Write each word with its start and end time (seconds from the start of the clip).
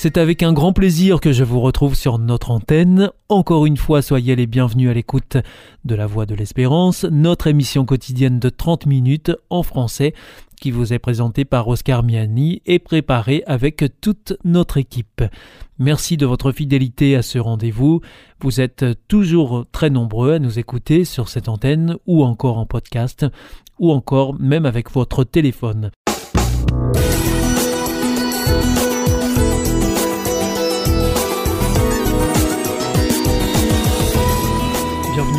C'est 0.00 0.16
avec 0.16 0.44
un 0.44 0.52
grand 0.52 0.72
plaisir 0.72 1.18
que 1.18 1.32
je 1.32 1.42
vous 1.42 1.58
retrouve 1.58 1.96
sur 1.96 2.20
notre 2.20 2.52
antenne. 2.52 3.10
Encore 3.28 3.66
une 3.66 3.76
fois, 3.76 4.00
soyez 4.00 4.36
les 4.36 4.46
bienvenus 4.46 4.88
à 4.88 4.94
l'écoute 4.94 5.38
de 5.84 5.94
La 5.96 6.06
Voix 6.06 6.24
de 6.24 6.36
l'Espérance, 6.36 7.02
notre 7.02 7.48
émission 7.48 7.84
quotidienne 7.84 8.38
de 8.38 8.48
30 8.48 8.86
minutes 8.86 9.32
en 9.50 9.64
français 9.64 10.14
qui 10.60 10.70
vous 10.70 10.92
est 10.92 11.00
présentée 11.00 11.44
par 11.44 11.66
Oscar 11.66 12.04
Miani 12.04 12.62
et 12.64 12.78
préparée 12.78 13.42
avec 13.48 13.84
toute 14.00 14.34
notre 14.44 14.76
équipe. 14.76 15.24
Merci 15.80 16.16
de 16.16 16.26
votre 16.26 16.52
fidélité 16.52 17.16
à 17.16 17.22
ce 17.22 17.40
rendez-vous. 17.40 18.00
Vous 18.40 18.60
êtes 18.60 18.84
toujours 19.08 19.66
très 19.72 19.90
nombreux 19.90 20.34
à 20.34 20.38
nous 20.38 20.60
écouter 20.60 21.04
sur 21.04 21.28
cette 21.28 21.48
antenne 21.48 21.96
ou 22.06 22.22
encore 22.22 22.58
en 22.58 22.66
podcast 22.66 23.26
ou 23.80 23.90
encore 23.90 24.38
même 24.38 24.64
avec 24.64 24.92
votre 24.92 25.24
téléphone. 25.24 25.90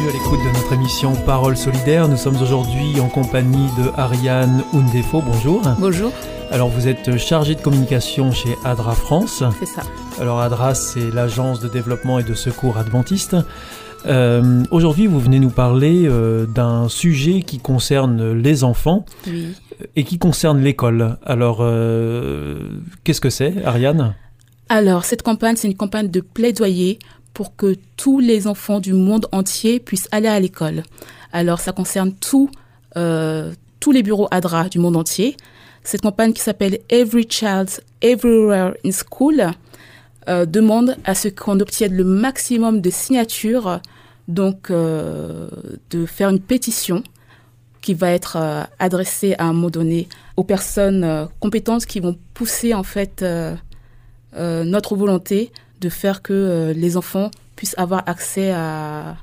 À 0.09 0.11
l'écoute 0.11 0.39
de 0.39 0.57
notre 0.57 0.73
émission 0.73 1.13
Parole 1.13 1.55
solidaire. 1.55 2.07
Nous 2.07 2.17
sommes 2.17 2.41
aujourd'hui 2.41 2.99
en 2.99 3.09
compagnie 3.09 3.67
de 3.77 3.91
Ariane 3.95 4.63
Undefo. 4.73 5.21
Bonjour. 5.21 5.61
Bonjour. 5.77 6.11
Alors 6.49 6.69
vous 6.69 6.87
êtes 6.87 7.17
chargée 7.17 7.53
de 7.53 7.61
communication 7.61 8.31
chez 8.31 8.55
ADRA 8.65 8.93
France. 8.93 9.43
C'est 9.59 9.67
ça. 9.67 9.83
Alors 10.19 10.39
ADRA, 10.41 10.73
c'est 10.73 11.11
l'agence 11.11 11.59
de 11.59 11.67
développement 11.67 12.17
et 12.17 12.23
de 12.23 12.33
secours 12.33 12.77
adventiste. 12.77 13.35
Euh, 14.07 14.63
aujourd'hui, 14.71 15.05
vous 15.05 15.19
venez 15.19 15.37
nous 15.37 15.51
parler 15.51 16.07
euh, 16.07 16.47
d'un 16.47 16.89
sujet 16.89 17.41
qui 17.41 17.59
concerne 17.59 18.31
les 18.31 18.63
enfants 18.63 19.05
oui. 19.27 19.53
et 19.95 20.03
qui 20.05 20.17
concerne 20.17 20.59
l'école. 20.59 21.17
Alors, 21.23 21.59
euh, 21.61 22.81
qu'est-ce 23.03 23.21
que 23.21 23.29
c'est, 23.29 23.63
Ariane? 23.63 24.15
Alors, 24.69 25.03
cette 25.03 25.21
campagne, 25.21 25.55
c'est 25.55 25.67
une 25.67 25.77
campagne 25.77 26.09
de 26.09 26.21
plaidoyer 26.21 26.97
pour 27.33 27.55
que 27.55 27.75
tous 27.97 28.19
les 28.19 28.47
enfants 28.47 28.79
du 28.79 28.93
monde 28.93 29.27
entier 29.31 29.79
puissent 29.79 30.09
aller 30.11 30.27
à 30.27 30.39
l'école. 30.39 30.83
Alors, 31.31 31.59
ça 31.59 31.71
concerne 31.71 32.13
euh, 32.97 33.53
tous 33.79 33.91
les 33.91 34.03
bureaux 34.03 34.27
ADRA 34.31 34.69
du 34.69 34.79
monde 34.79 34.95
entier. 34.95 35.37
Cette 35.83 36.01
campagne 36.01 36.33
qui 36.33 36.41
s'appelle 36.41 36.79
Every 36.89 37.25
Child 37.29 37.69
Everywhere 38.01 38.73
in 38.85 38.91
School 38.91 39.51
euh, 40.27 40.45
demande 40.45 40.97
à 41.05 41.15
ce 41.15 41.27
qu'on 41.27 41.59
obtienne 41.59 41.95
le 41.95 42.03
maximum 42.03 42.81
de 42.81 42.89
signatures, 42.89 43.79
donc 44.27 44.69
euh, 44.69 45.49
de 45.91 46.05
faire 46.05 46.29
une 46.29 46.41
pétition 46.41 47.03
qui 47.81 47.93
va 47.93 48.11
être 48.11 48.67
adressée 48.77 49.35
à 49.37 49.45
un 49.45 49.53
moment 49.53 49.69
donné 49.69 50.09
aux 50.35 50.43
personnes 50.43 51.29
compétentes 51.39 51.85
qui 51.85 52.01
vont 52.01 52.17
pousser 52.33 52.73
en 52.73 52.83
fait 52.83 53.23
notre 54.35 54.97
volonté 54.97 55.53
de 55.79 55.89
faire 55.89 56.21
que 56.21 56.33
euh, 56.33 56.73
les 56.73 56.97
enfants 56.97 57.31
puissent 57.55 57.75
avoir 57.77 58.03
accès 58.07 58.51
à, 58.51 59.15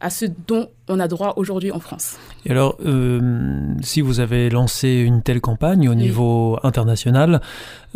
à 0.00 0.10
ce 0.10 0.24
dont 0.48 0.68
on 0.88 0.98
a 1.00 1.06
droit 1.08 1.34
aujourd'hui 1.36 1.70
en 1.70 1.80
France. 1.80 2.16
Et 2.44 2.50
alors, 2.50 2.76
euh, 2.84 3.74
si 3.82 4.00
vous 4.00 4.20
avez 4.20 4.50
lancé 4.50 4.88
une 4.88 5.22
telle 5.22 5.40
campagne 5.40 5.88
au 5.88 5.92
Oui. 5.92 5.96
niveau 5.98 6.58
international, 6.62 7.40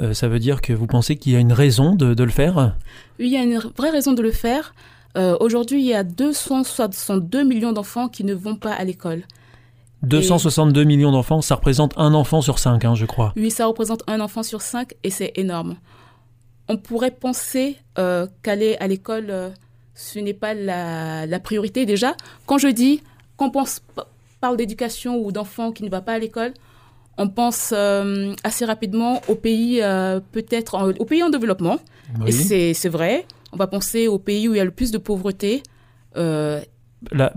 euh, 0.00 0.12
ça 0.15 0.28
veut 0.28 0.38
dire 0.38 0.60
que 0.60 0.72
vous 0.72 0.86
pensez 0.86 1.16
qu'il 1.16 1.32
y 1.32 1.36
a 1.36 1.41
une 1.41 1.53
raison 1.53 1.94
de, 1.94 2.15
de 2.15 2.25
le 2.25 2.31
faire? 2.31 2.75
Oui, 3.19 3.26
il 3.26 3.32
y 3.32 3.36
a 3.36 3.42
une 3.42 3.59
vraie 3.59 3.91
raison 3.91 4.12
de 4.12 4.22
le 4.22 4.31
faire. 4.32 4.75
Euh, 5.16 5.36
aujourd'hui, 5.41 5.81
il 5.81 5.86
y 5.86 5.94
a 5.94 6.04
262 6.04 7.42
millions 7.42 7.72
d'enfants 7.72 8.09
qui 8.09 8.22
ne 8.25 8.34
vont 8.34 8.56
pas 8.56 8.72
à 8.72 8.84
l'école. 8.84 9.22
262 10.03 10.84
millions 10.84 11.10
d'enfants, 11.10 11.41
ça 11.41 11.54
représente 11.54 11.94
un 11.97 12.12
enfant 12.15 12.42
sur 12.42 12.59
cinq, 12.59 12.84
hein, 12.84 12.94
je 12.94 13.06
crois. 13.06 13.32
Oui, 13.36 13.50
ça 13.50 13.66
représente 13.66 14.03
un 14.06 14.20
enfant 14.20 14.42
sur 14.42 14.60
cinq 14.60 14.94
et 15.03 15.10
c'est 15.10 15.32
énorme. 15.36 15.76
On 16.69 16.77
pourrait 16.77 17.10
penser 17.12 17.77
euh, 17.99 18.27
qu'aller 18.43 18.77
à 18.81 18.88
l'école, 18.88 19.27
euh, 19.31 19.50
ce 19.94 20.19
n'est 20.19 20.34
pas 20.34 20.53
la, 20.54 21.27
la 21.27 21.41
priorité 21.41 21.87
déjà. 21.87 22.16
Quand 22.47 22.59
je 22.59 22.69
dis 22.69 23.03
qu'on 23.37 23.50
pense, 23.50 23.81
parle 24.41 24.56
d'éducation 24.56 25.19
ou 25.25 25.31
d'enfants 25.32 25.71
qui 25.72 25.82
ne 25.84 25.88
va 25.91 26.00
pas 26.00 26.15
à 26.15 26.19
l'école, 26.19 26.53
on 27.19 27.28
pense 27.28 27.72
euh, 27.75 28.34
assez 28.44 28.65
rapidement 28.65 29.22
aux 29.28 29.37
pays 29.37 29.81
peut-être 30.32 30.75
en- 30.75 30.91
aux 30.91 31.04
pays 31.04 31.22
en 31.22 31.31
développement. 31.31 31.78
Et 32.27 32.75
c'est 32.75 32.88
vrai. 32.88 33.27
On 33.53 33.56
va 33.56 33.66
penser 33.69 34.06
aux 34.09 34.19
pays 34.19 34.48
où 34.48 34.54
il 34.54 34.59
y 34.59 34.60
a 34.60 34.65
le 34.65 34.71
plus 34.71 34.91
de 34.91 34.98
pauvreté. 34.98 35.62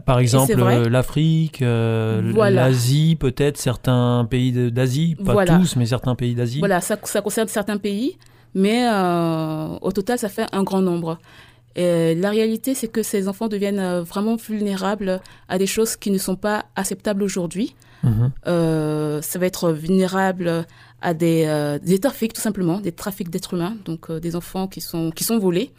Par 0.05 0.19
exemple, 0.19 0.53
euh, 0.57 0.89
l'Afrique, 0.89 1.61
Voilà. 1.61 2.67
l'Asie, 2.67 3.15
peut-être 3.19 3.57
certains 3.57 4.25
pays 4.29 4.51
d'Asie, 4.71 5.15
pas 5.23 5.33
Voilà. 5.33 5.57
tous, 5.59 5.75
mais 5.75 5.85
certains 5.85 6.15
pays 6.15 6.33
d'Asie. 6.35 6.59
Voilà, 6.59 6.81
ça, 6.81 6.97
ça 7.03 7.21
concerne 7.21 7.47
certains 7.47 7.77
pays, 7.77 8.17
mais 8.53 8.87
euh, 8.87 9.77
au 9.81 9.91
total, 9.91 10.17
ça 10.19 10.29
fait 10.29 10.47
un 10.51 10.63
grand 10.63 10.81
nombre. 10.81 11.17
Et 11.75 12.15
la 12.15 12.29
réalité, 12.29 12.73
c'est 12.73 12.87
que 12.87 13.03
ces 13.03 13.27
enfants 13.27 13.47
deviennent 13.47 13.79
euh, 13.79 14.01
vraiment 14.01 14.35
vulnérables 14.35 15.21
à 15.47 15.57
des 15.57 15.67
choses 15.67 15.95
qui 15.95 16.11
ne 16.11 16.17
sont 16.17 16.35
pas 16.35 16.65
acceptables 16.75 17.23
aujourd'hui. 17.23 17.75
Mhm. 18.03 18.31
Euh, 18.47 19.21
ça 19.21 19.39
va 19.39 19.45
être 19.45 19.71
vulnérable 19.71 20.65
à 21.01 21.13
des, 21.13 21.45
euh, 21.47 21.79
des 21.79 21.99
trafics, 21.99 22.33
tout 22.33 22.41
simplement, 22.41 22.79
des 22.79 22.91
trafics 22.91 23.29
d'êtres 23.29 23.53
humains, 23.53 23.75
donc 23.85 24.09
euh, 24.09 24.19
des 24.19 24.35
enfants 24.35 24.67
qui 24.67 24.81
sont, 24.81 25.11
qui 25.11 25.23
sont 25.23 25.39
volés. 25.39 25.71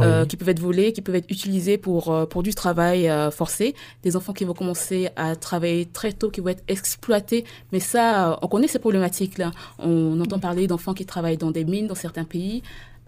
Euh, 0.00 0.24
qui 0.24 0.36
peuvent 0.36 0.48
être 0.48 0.60
volés, 0.60 0.92
qui 0.92 1.02
peuvent 1.02 1.14
être 1.14 1.30
utilisés 1.30 1.76
pour, 1.78 2.10
euh, 2.10 2.24
pour 2.26 2.42
du 2.42 2.54
travail 2.54 3.08
euh, 3.08 3.30
forcé, 3.30 3.74
des 4.02 4.16
enfants 4.16 4.32
qui 4.32 4.44
vont 4.44 4.54
commencer 4.54 5.10
à 5.16 5.36
travailler 5.36 5.86
très 5.86 6.12
tôt, 6.12 6.30
qui 6.30 6.40
vont 6.40 6.48
être 6.48 6.64
exploités. 6.68 7.44
Mais 7.72 7.80
ça, 7.80 8.32
euh, 8.32 8.36
on 8.42 8.48
connaît 8.48 8.68
ces 8.68 8.78
problématiques-là. 8.78 9.50
On 9.78 10.18
entend 10.20 10.38
parler 10.38 10.66
d'enfants 10.66 10.94
qui 10.94 11.04
travaillent 11.04 11.36
dans 11.36 11.50
des 11.50 11.64
mines 11.64 11.86
dans 11.86 11.94
certains 11.94 12.24
pays, 12.24 12.62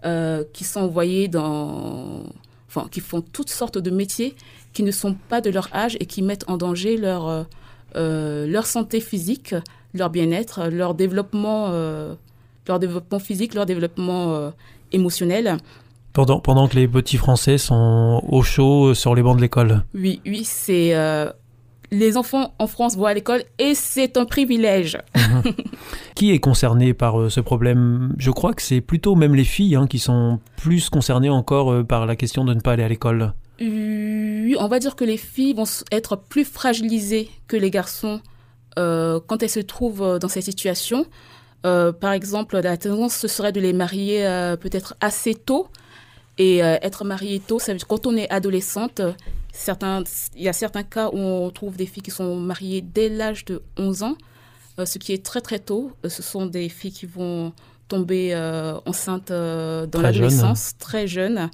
euh, 0.05 0.43
qui 0.53 0.63
sont 0.63 0.81
envoyés 0.81 1.27
dans... 1.27 2.23
Enfin, 2.67 2.87
qui 2.91 2.99
font 2.99 3.21
toutes 3.21 3.49
sortes 3.49 3.77
de 3.77 3.89
métiers 3.89 4.35
qui 4.73 4.83
ne 4.83 4.91
sont 4.91 5.15
pas 5.29 5.39
de 5.39 5.49
leur 5.49 5.73
âge 5.73 5.95
et 6.01 6.05
qui 6.05 6.21
mettent 6.21 6.43
en 6.49 6.57
danger 6.57 6.97
leur, 6.97 7.45
euh, 7.95 8.45
leur 8.45 8.65
santé 8.65 8.99
physique, 8.99 9.55
leur 9.93 10.09
bien-être, 10.09 10.67
leur 10.67 10.93
développement, 10.93 11.69
leur 12.67 12.79
développement 12.79 13.19
physique, 13.19 13.53
leur 13.53 13.65
développement 13.65 14.33
euh, 14.33 14.51
émotionnel. 14.91 15.57
Pendant, 16.15 16.39
pendant 16.39 16.69
que 16.69 16.77
les 16.77 16.87
petits 16.87 17.17
Français 17.17 17.57
sont 17.57 18.23
au 18.29 18.41
chaud 18.41 18.93
sur 18.93 19.15
les 19.15 19.21
bancs 19.21 19.35
de 19.35 19.41
l'école. 19.41 19.83
Oui, 19.93 20.21
oui, 20.25 20.45
c'est 20.45 20.95
euh, 20.95 21.29
les 21.91 22.15
enfants 22.15 22.53
en 22.57 22.67
France 22.67 22.95
vont 22.95 23.03
à 23.03 23.13
l'école 23.13 23.43
et 23.59 23.75
c'est 23.75 24.15
un 24.15 24.23
privilège. 24.23 24.97
Qui 26.15 26.31
est 26.31 26.39
concerné 26.39 26.93
par 26.93 27.19
euh, 27.19 27.29
ce 27.29 27.41
problème? 27.41 28.13
Je 28.17 28.31
crois 28.31 28.53
que 28.53 28.61
c'est 28.61 28.79
plutôt 28.79 29.15
même 29.15 29.35
les 29.35 29.43
filles 29.43 29.75
hein, 29.75 29.87
qui 29.87 29.99
sont 29.99 30.39
plus 30.55 30.89
concernées 30.89 31.29
encore 31.29 31.69
euh, 31.69 31.83
par 31.83 32.05
la 32.05 32.15
question 32.15 32.45
de 32.45 32.53
ne 32.53 32.61
pas 32.61 32.71
aller 32.71 32.83
à 32.83 32.87
l'école. 32.87 33.33
Oui, 33.59 34.55
on 34.57 34.69
va 34.69 34.79
dire 34.79 34.95
que 34.95 35.03
les 35.03 35.17
filles 35.17 35.53
vont 35.53 35.65
être 35.91 36.15
plus 36.15 36.45
fragilisées 36.45 37.29
que 37.49 37.57
les 37.57 37.71
garçons 37.71 38.21
euh, 38.79 39.19
quand 39.27 39.43
elles 39.43 39.49
se 39.49 39.59
trouvent 39.59 40.17
dans 40.17 40.29
cette 40.29 40.43
situation. 40.43 41.05
Par 41.63 42.11
exemple, 42.11 42.59
la 42.59 42.77
tendance 42.77 43.15
ce 43.15 43.27
serait 43.27 43.51
de 43.51 43.59
les 43.59 43.73
marier 43.73 44.23
peut-être 44.61 44.95
assez 45.01 45.33
tôt. 45.33 45.67
Et 46.37 46.63
euh, 46.63 46.77
être 46.81 47.05
mariée 47.05 47.39
tôt, 47.39 47.59
ça 47.59 47.71
veut 47.71 47.77
dire 47.77 47.87
quand 47.87 48.07
on 48.07 48.15
est 48.17 48.29
adolescente, 48.29 48.99
euh, 48.99 49.13
certains, 49.53 50.03
il 50.35 50.43
y 50.43 50.49
a 50.49 50.53
certains 50.53 50.83
cas 50.83 51.09
où 51.09 51.17
on 51.17 51.49
trouve 51.49 51.77
des 51.77 51.85
filles 51.85 52.03
qui 52.03 52.11
sont 52.11 52.35
mariées 52.35 52.81
dès 52.81 53.07
l'âge 53.07 53.45
de 53.45 53.61
11 53.77 54.03
ans, 54.03 54.17
euh, 54.79 54.85
ce 54.85 54.97
qui 54.97 55.13
est 55.13 55.23
très 55.23 55.41
très 55.41 55.59
tôt. 55.59 55.93
Ce 56.07 56.21
sont 56.21 56.45
des 56.45 56.67
filles 56.67 56.91
qui 56.91 57.05
vont 57.05 57.53
tomber 57.87 58.33
euh, 58.33 58.77
enceintes 58.85 59.29
dans 59.29 60.01
l'adolescence, 60.01 60.73
très 60.77 61.07
jeunes, 61.07 61.49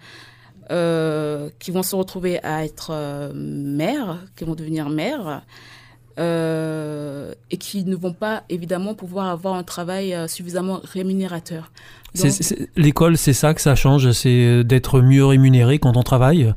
qui 0.69 1.71
vont 1.71 1.83
se 1.83 1.95
retrouver 1.95 2.41
à 2.43 2.63
être 2.65 3.31
mères, 3.35 4.19
qui 4.35 4.45
vont 4.45 4.55
devenir 4.55 4.89
mères. 4.89 5.43
Euh, 6.19 7.33
et 7.49 7.57
qui 7.57 7.83
ne 7.85 7.95
vont 7.95 8.13
pas 8.13 8.43
évidemment 8.49 8.95
pouvoir 8.95 9.27
avoir 9.27 9.55
un 9.55 9.63
travail 9.63 10.13
euh, 10.13 10.27
suffisamment 10.27 10.81
rémunérateur. 10.83 11.71
L'école, 12.75 13.17
c'est 13.17 13.33
ça 13.33 13.53
que 13.53 13.61
ça 13.61 13.75
change, 13.75 14.11
c'est 14.11 14.29
euh, 14.29 14.63
d'être 14.63 15.01
mieux 15.01 15.25
rémunéré 15.25 15.79
quand 15.79 15.95
on 15.95 16.03
travaille? 16.03 16.53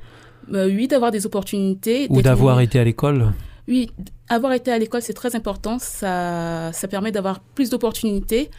Euh, 0.53 0.67
oui, 0.67 0.89
d'avoir 0.89 1.11
des 1.11 1.27
opportunités. 1.27 2.07
ou 2.11 2.23
d'avoir 2.23 2.61
été 2.61 2.79
à 2.79 2.85
l'école? 2.85 3.33
Oui, 3.69 3.91
avoir 4.29 4.53
été 4.53 4.71
à 4.73 4.79
l'école, 4.79 5.03
c'est 5.03 5.15
très 5.15 5.37
important. 5.37 5.79
Ça, 5.79 6.73
ça 6.73 6.89
permet 6.89 7.13
d'avoir 7.13 7.41
plus 7.41 7.71
d'opportunités, 7.71 8.51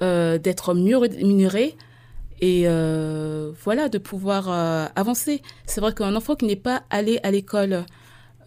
d'être 0.00 0.74
mieux 0.74 0.96
rémunéré 0.96 1.76
et 2.42 2.64
voilà, 3.64 3.88
de 3.88 3.98
pouvoir 3.98 4.50
avancer. 4.96 5.40
C'est 5.64 5.80
vrai 5.80 5.94
qu'un 5.94 6.14
enfant 6.14 6.34
qui 6.34 6.44
n'est 6.44 6.56
pas 6.56 6.82
allé 6.90 7.20
à 7.22 7.30
l'école, 7.30 7.84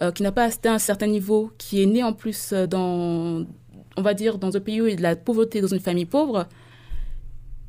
euh, 0.04 0.12
qui 0.12 0.22
n'a 0.22 0.32
pas 0.32 0.44
atteint 0.44 0.74
un 0.74 0.80
certain 0.80 1.08
niveau, 1.08 1.52
qui 1.58 1.82
est 1.82 1.86
né 1.86 2.04
en 2.04 2.14
plus 2.14 2.52
euh, 2.52 2.68
dans, 2.68 3.46
on 3.96 4.02
va 4.02 4.14
dire, 4.14 4.38
dans 4.38 4.56
un 4.56 4.60
pays 4.60 4.82
où 4.82 4.88
il 4.88 4.92
y 4.92 4.94
a 4.94 4.98
de 4.98 5.02
la 5.02 5.16
pauvreté, 5.16 5.62
dans 5.62 5.68
une 5.68 5.80
famille 5.80 6.06
pauvre, 6.06 6.48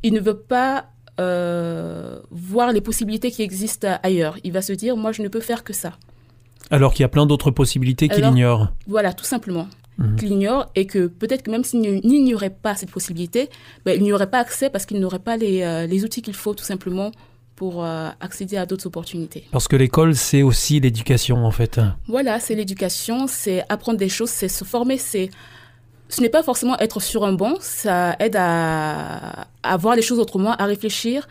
il 0.03 0.13
ne 0.13 0.21
veut 0.21 0.39
pas 0.39 0.87
euh, 1.21 2.19
voir 2.31 2.73
les 2.73 2.81
possibilités 2.81 3.31
qui 3.31 3.43
existent 3.43 3.99
ailleurs. 4.03 4.37
Il 4.43 4.53
va 4.53 4.63
se 4.63 4.73
dire, 4.73 4.97
moi, 4.97 5.13
je 5.13 5.23
ne 5.23 5.29
peux 5.29 5.41
faire 5.41 5.63
que 5.63 5.73
ça. 5.73 5.93
Alors 6.71 6.93
qu'il 6.93 7.03
y 7.03 7.05
a 7.05 7.09
plein 7.09 7.27
d'autres 7.27 7.51
possibilités 7.51 8.09
qu'il 8.09 8.25
ignore. 8.25 8.69
Voilà, 8.87 9.13
tout 9.13 9.25
simplement. 9.25 9.69
Mhm. 9.99 10.17
Qu'il 10.17 10.33
ignore 10.33 10.67
et 10.75 10.87
que 10.87 11.07
peut-être 11.07 11.45
que 11.45 11.51
même 11.53 11.63
s'il 11.63 11.81
n'ignorait 11.81 12.51
pas 12.51 12.75
cette 12.75 12.91
possibilité, 12.91 13.49
ben, 13.85 13.97
il 13.97 14.03
n'y 14.03 14.13
aurait 14.13 14.31
pas 14.31 14.41
accès 14.41 14.71
parce 14.71 14.87
qu'il 14.87 14.99
n'aurait 14.99 15.21
pas 15.21 15.37
les, 15.37 15.63
euh, 15.63 15.87
les 15.87 16.05
outils 16.05 16.21
qu'il 16.21 16.35
faut 16.35 16.55
tout 16.55 16.65
simplement 16.65 17.13
pour 17.57 17.85
euh, 17.85 18.09
accéder 18.21 18.57
à 18.57 18.67
d'autres 18.67 18.87
opportunités. 18.87 19.47
Parce 19.51 19.69
que 19.69 19.77
l'école, 19.77 20.15
c'est 20.17 20.43
aussi 20.43 20.81
l'éducation, 20.81 21.45
en 21.45 21.51
fait. 21.51 21.81
Voilà, 22.09 22.41
c'est 22.41 22.55
l'éducation, 22.55 23.27
c'est 23.27 23.65
apprendre 23.69 23.99
des 23.99 24.09
choses, 24.09 24.31
c'est 24.31 24.49
se 24.49 24.65
former, 24.65 24.99
c'est... 24.99 25.31
Ce 26.09 26.21
n'est 26.21 26.29
pas 26.29 26.43
forcément 26.43 26.79
être 26.79 27.01
sur 27.01 27.25
un 27.25 27.33
banc, 27.33 27.55
ça 27.61 28.15
aide 28.21 28.37
à, 28.37 29.47
à 29.63 29.77
voir 29.79 29.97
les 29.97 30.03
choses 30.03 30.19
autrement, 30.19 30.53
à 30.53 30.65
réfléchir, 30.67 31.27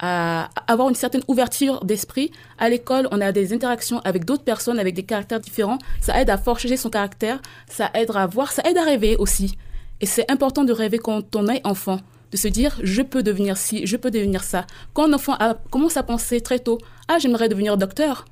à 0.00 0.50
avoir 0.66 0.88
une 0.90 0.94
certaine 0.94 1.22
ouverture 1.28 1.84
d'esprit. 1.84 2.30
À 2.58 2.68
l'école, 2.68 3.08
on 3.10 3.20
a 3.20 3.32
des 3.32 3.52
interactions 3.52 4.00
avec 4.04 4.24
d'autres 4.24 4.44
personnes 4.44 4.78
avec 4.78 4.94
des 4.94 5.02
caractères 5.02 5.40
différents. 5.40 5.78
Ça 6.00 6.20
aide 6.20 6.30
à 6.30 6.38
forger 6.38 6.76
son 6.76 6.90
caractère, 6.90 7.40
ça 7.66 7.90
aide 7.94 8.10
à 8.14 8.26
voir, 8.26 8.52
ça 8.52 8.62
aide 8.68 8.76
à 8.76 8.84
rêver 8.84 9.16
aussi. 9.16 9.56
Et 10.00 10.06
c'est 10.06 10.30
important 10.30 10.62
de 10.62 10.72
rêver 10.72 10.98
quand 10.98 11.34
on 11.34 11.48
est 11.48 11.66
enfant 11.66 11.98
de 12.32 12.36
se 12.36 12.48
dire 12.48 12.78
je 12.82 13.02
peux 13.02 13.22
devenir 13.22 13.56
ci, 13.56 13.86
je 13.86 13.96
peux 13.96 14.10
devenir 14.10 14.42
ça. 14.42 14.66
Quand 14.92 15.08
un 15.08 15.12
enfant 15.12 15.36
commence 15.70 15.96
à 15.96 16.02
penser 16.02 16.40
très 16.40 16.58
tôt, 16.58 16.78
ah 17.08 17.18
j'aimerais 17.18 17.48
devenir 17.48 17.76
docteur, 17.76 18.24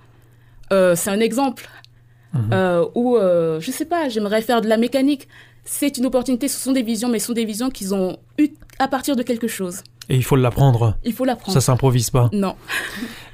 euh, 0.73 0.95
c'est 0.97 1.11
un 1.11 1.21
exemple. 1.21 1.69
Euh, 2.53 2.85
ou 2.95 3.17
euh, 3.17 3.61
je 3.61 3.71
sais 3.71 3.87
pas, 3.87 4.11
j'aimerais 4.11 4.43
faire 4.43 4.61
de 4.61 4.69
la 4.69 4.77
mécanique. 4.77 5.27
C'est 5.65 5.97
une 5.97 6.05
opportunité, 6.05 6.49
ce 6.49 6.61
sont 6.61 6.73
des 6.73 6.83
visions, 6.83 7.09
mais 7.09 7.19
ce 7.19 7.29
sont 7.29 7.33
des 7.33 7.47
visions 7.47 7.71
qu'ils 7.71 7.95
ont 7.95 8.19
eues 8.39 8.51
à 8.79 8.89
partir 8.89 9.17
de 9.17 9.23
quelque 9.23 9.49
chose. 9.49 9.83
Et 10.11 10.17
il 10.17 10.23
faut 10.23 10.37
l'apprendre. 10.37 10.99
Il 11.05 11.15
faut 11.15 11.25
l'apprendre. 11.25 11.55
Ça 11.55 11.63
s'improvise 11.63 12.11
pas. 12.11 12.29
Non. 12.33 12.55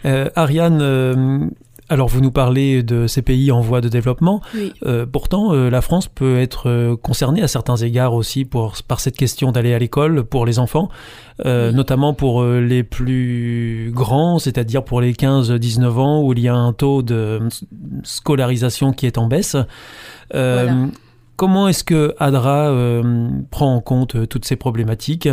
Ariane, 0.05 1.51
alors 1.89 2.09
vous 2.09 2.21
nous 2.21 2.31
parlez 2.31 2.83
de 2.83 3.07
ces 3.07 3.23
pays 3.23 3.53
en 3.53 3.61
voie 3.61 3.81
de 3.81 3.89
développement. 3.89 4.41
Euh, 4.87 5.05
pourtant, 5.05 5.53
euh, 5.53 5.69
la 5.69 5.83
France 5.83 6.09
peut 6.09 6.39
être 6.39 6.69
euh, 6.69 6.97
concernée 6.97 7.43
à 7.43 7.49
certains 7.49 7.77
égards 7.77 8.15
aussi 8.15 8.45
pour, 8.45 8.75
par 8.87 9.01
cette 9.01 9.17
question 9.17 9.53
d'aller 9.53 9.75
à 9.75 9.79
l'école 9.79 10.25
pour 10.25 10.47
les 10.47 10.59
enfants, 10.59 10.89
notamment 11.45 12.15
pour 12.15 12.45
les 12.45 12.83
plus 12.83 13.91
grands, 13.93 14.39
c'est-à-dire 14.39 14.85
pour 14.85 15.01
les 15.01 15.13
15-19 15.13 15.87
ans 15.99 16.23
où 16.23 16.33
il 16.33 16.39
y 16.39 16.49
a 16.49 16.55
un 16.55 16.73
taux 16.73 17.03
de 17.03 17.41
scolarisation 18.05 18.93
qui 18.93 19.07
est 19.07 19.19
en 19.19 19.27
baisse. 19.27 19.57
Comment 21.37 21.67
est-ce 21.67 21.83
que 21.83 22.15
ADRA 22.21 23.03
prend 23.51 23.75
en 23.75 23.81
compte 23.81 24.29
toutes 24.29 24.45
ces 24.45 24.57
problématiques? 24.57 25.29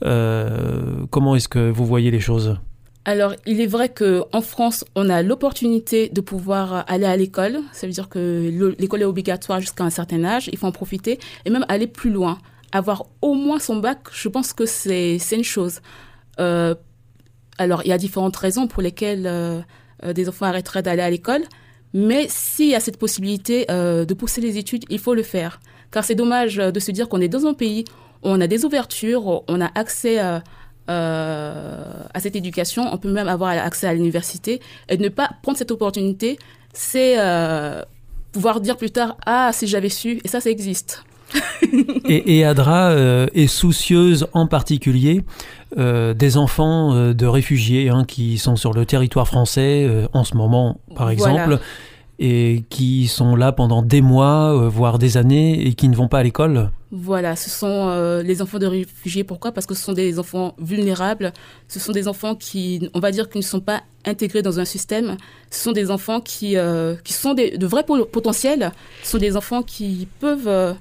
Comment 0.00 1.36
est-ce 1.36 1.48
que 1.48 1.70
vous 1.70 1.86
voyez 1.86 2.10
les 2.10 2.20
choses? 2.20 2.58
Alors, 3.04 3.34
il 3.46 3.60
est 3.60 3.66
vrai 3.66 3.88
qu'en 3.88 4.40
France, 4.40 4.84
on 4.94 5.10
a 5.10 5.22
l'opportunité 5.22 6.08
de 6.08 6.20
pouvoir 6.20 6.84
aller 6.86 7.06
à 7.06 7.16
l'école. 7.16 7.58
Ça 7.72 7.88
veut 7.88 7.92
dire 7.92 8.08
que 8.08 8.74
l'école 8.78 9.02
est 9.02 9.06
obligatoire 9.06 9.60
jusqu'à 9.60 9.82
un 9.82 9.90
certain 9.90 10.22
âge. 10.22 10.48
Il 10.52 10.58
faut 10.58 10.68
en 10.68 10.72
profiter 10.72 11.18
et 11.44 11.50
même 11.50 11.66
aller 11.68 11.88
plus 11.88 12.10
loin. 12.10 12.38
Avoir 12.70 13.06
au 13.20 13.34
moins 13.34 13.58
son 13.58 13.76
bac, 13.76 13.98
je 14.12 14.28
pense 14.28 14.52
que 14.52 14.66
c'est 14.66 15.18
une 15.32 15.42
chose. 15.42 15.80
Euh, 16.38 16.76
alors, 17.58 17.82
il 17.84 17.88
y 17.88 17.92
a 17.92 17.98
différentes 17.98 18.36
raisons 18.36 18.68
pour 18.68 18.82
lesquelles 18.82 19.26
euh, 19.26 19.60
euh, 20.04 20.12
des 20.12 20.28
enfants 20.28 20.46
arrêteraient 20.46 20.82
d'aller 20.82 21.02
à 21.02 21.10
l'école. 21.10 21.42
Mais 21.94 22.26
s'il 22.28 22.68
y 22.68 22.74
a 22.76 22.80
cette 22.80 22.98
possibilité 22.98 23.66
de 23.68 24.14
pousser 24.14 24.40
les 24.40 24.56
études, 24.56 24.84
il 24.88 24.98
faut 24.98 25.12
le 25.12 25.22
faire. 25.22 25.60
Car 25.90 26.04
c'est 26.04 26.14
dommage 26.14 26.56
de 26.56 26.80
se 26.80 26.90
dire 26.90 27.06
qu'on 27.06 27.20
est 27.20 27.28
dans 27.28 27.44
un 27.44 27.52
pays 27.52 27.84
où 28.22 28.28
on 28.30 28.40
a 28.40 28.46
des 28.46 28.64
ouvertures, 28.64 29.42
on 29.46 29.60
a 29.60 29.70
accès 29.78 30.18
à 30.18 30.42
euh, 30.90 31.84
à 32.12 32.20
cette 32.20 32.36
éducation, 32.36 32.92
on 32.92 32.98
peut 32.98 33.10
même 33.10 33.28
avoir 33.28 33.50
accès 33.50 33.86
à 33.86 33.94
l'université 33.94 34.60
et 34.88 34.96
ne 34.96 35.08
pas 35.08 35.30
prendre 35.42 35.58
cette 35.58 35.70
opportunité, 35.70 36.38
c'est 36.72 37.14
euh, 37.18 37.82
pouvoir 38.32 38.60
dire 38.60 38.76
plus 38.76 38.90
tard 38.90 39.16
ah 39.26 39.50
si 39.52 39.66
j'avais 39.66 39.88
su 39.88 40.20
et 40.24 40.28
ça 40.28 40.40
ça 40.40 40.50
existe. 40.50 41.04
et, 42.08 42.44
Adra 42.44 42.90
euh, 42.90 43.26
est 43.32 43.46
soucieuse 43.46 44.26
en 44.34 44.46
particulier 44.46 45.22
des 45.74 46.36
enfants 46.36 47.14
de 47.14 47.26
réfugiés 47.26 47.88
hein, 47.88 48.04
qui 48.06 48.36
sont 48.36 48.56
sur 48.56 48.74
le 48.74 48.84
territoire 48.84 49.26
français 49.26 49.88
en 50.12 50.22
ce 50.22 50.36
moment, 50.36 50.82
par 50.94 51.08
exemple, 51.08 51.60
et 52.18 52.64
qui 52.68 53.08
sont 53.08 53.36
là 53.36 53.52
pendant 53.52 53.82
des 53.82 54.00
mois, 54.00 54.52
euh, 54.52 54.68
voire 54.68 54.98
des 54.98 55.16
années, 55.16 55.66
et 55.66 55.74
qui 55.74 55.88
ne 55.88 55.96
vont 55.96 56.08
pas 56.08 56.18
à 56.18 56.22
l'école 56.22 56.70
Voilà, 56.90 57.36
ce 57.36 57.50
sont 57.50 57.88
euh, 57.88 58.22
les 58.22 58.42
enfants 58.42 58.58
de 58.58 58.66
réfugiés. 58.66 59.24
Pourquoi? 59.24 59.52
Parce 59.52 59.66
que 59.66 59.74
ce 59.74 59.82
sont 59.82 59.92
des 59.92 60.18
enfants 60.18 60.54
vulnérables. 60.58 61.32
Ce 61.68 61.80
sont 61.80 61.92
des 61.92 62.08
enfants 62.08 62.34
qui, 62.34 62.90
on 62.94 63.00
va 63.00 63.10
dire, 63.10 63.28
qui 63.28 63.38
ne 63.38 63.42
sont 63.42 63.60
pas 63.60 63.82
intégrés 64.04 64.42
dans 64.42 64.60
un 64.60 64.64
système. 64.64 65.16
Ce 65.50 65.64
sont 65.64 65.72
des 65.72 65.90
enfants 65.90 66.20
qui, 66.20 66.56
euh, 66.56 66.94
qui 67.02 67.12
sont 67.12 67.34
de 67.34 67.66
vrais 67.66 67.84
potentiels. 67.84 68.72
Ce 69.02 69.12
sont 69.12 69.18
des 69.18 69.36
enfants 69.36 69.62
qui 69.62 70.06
peuvent, 70.20 70.76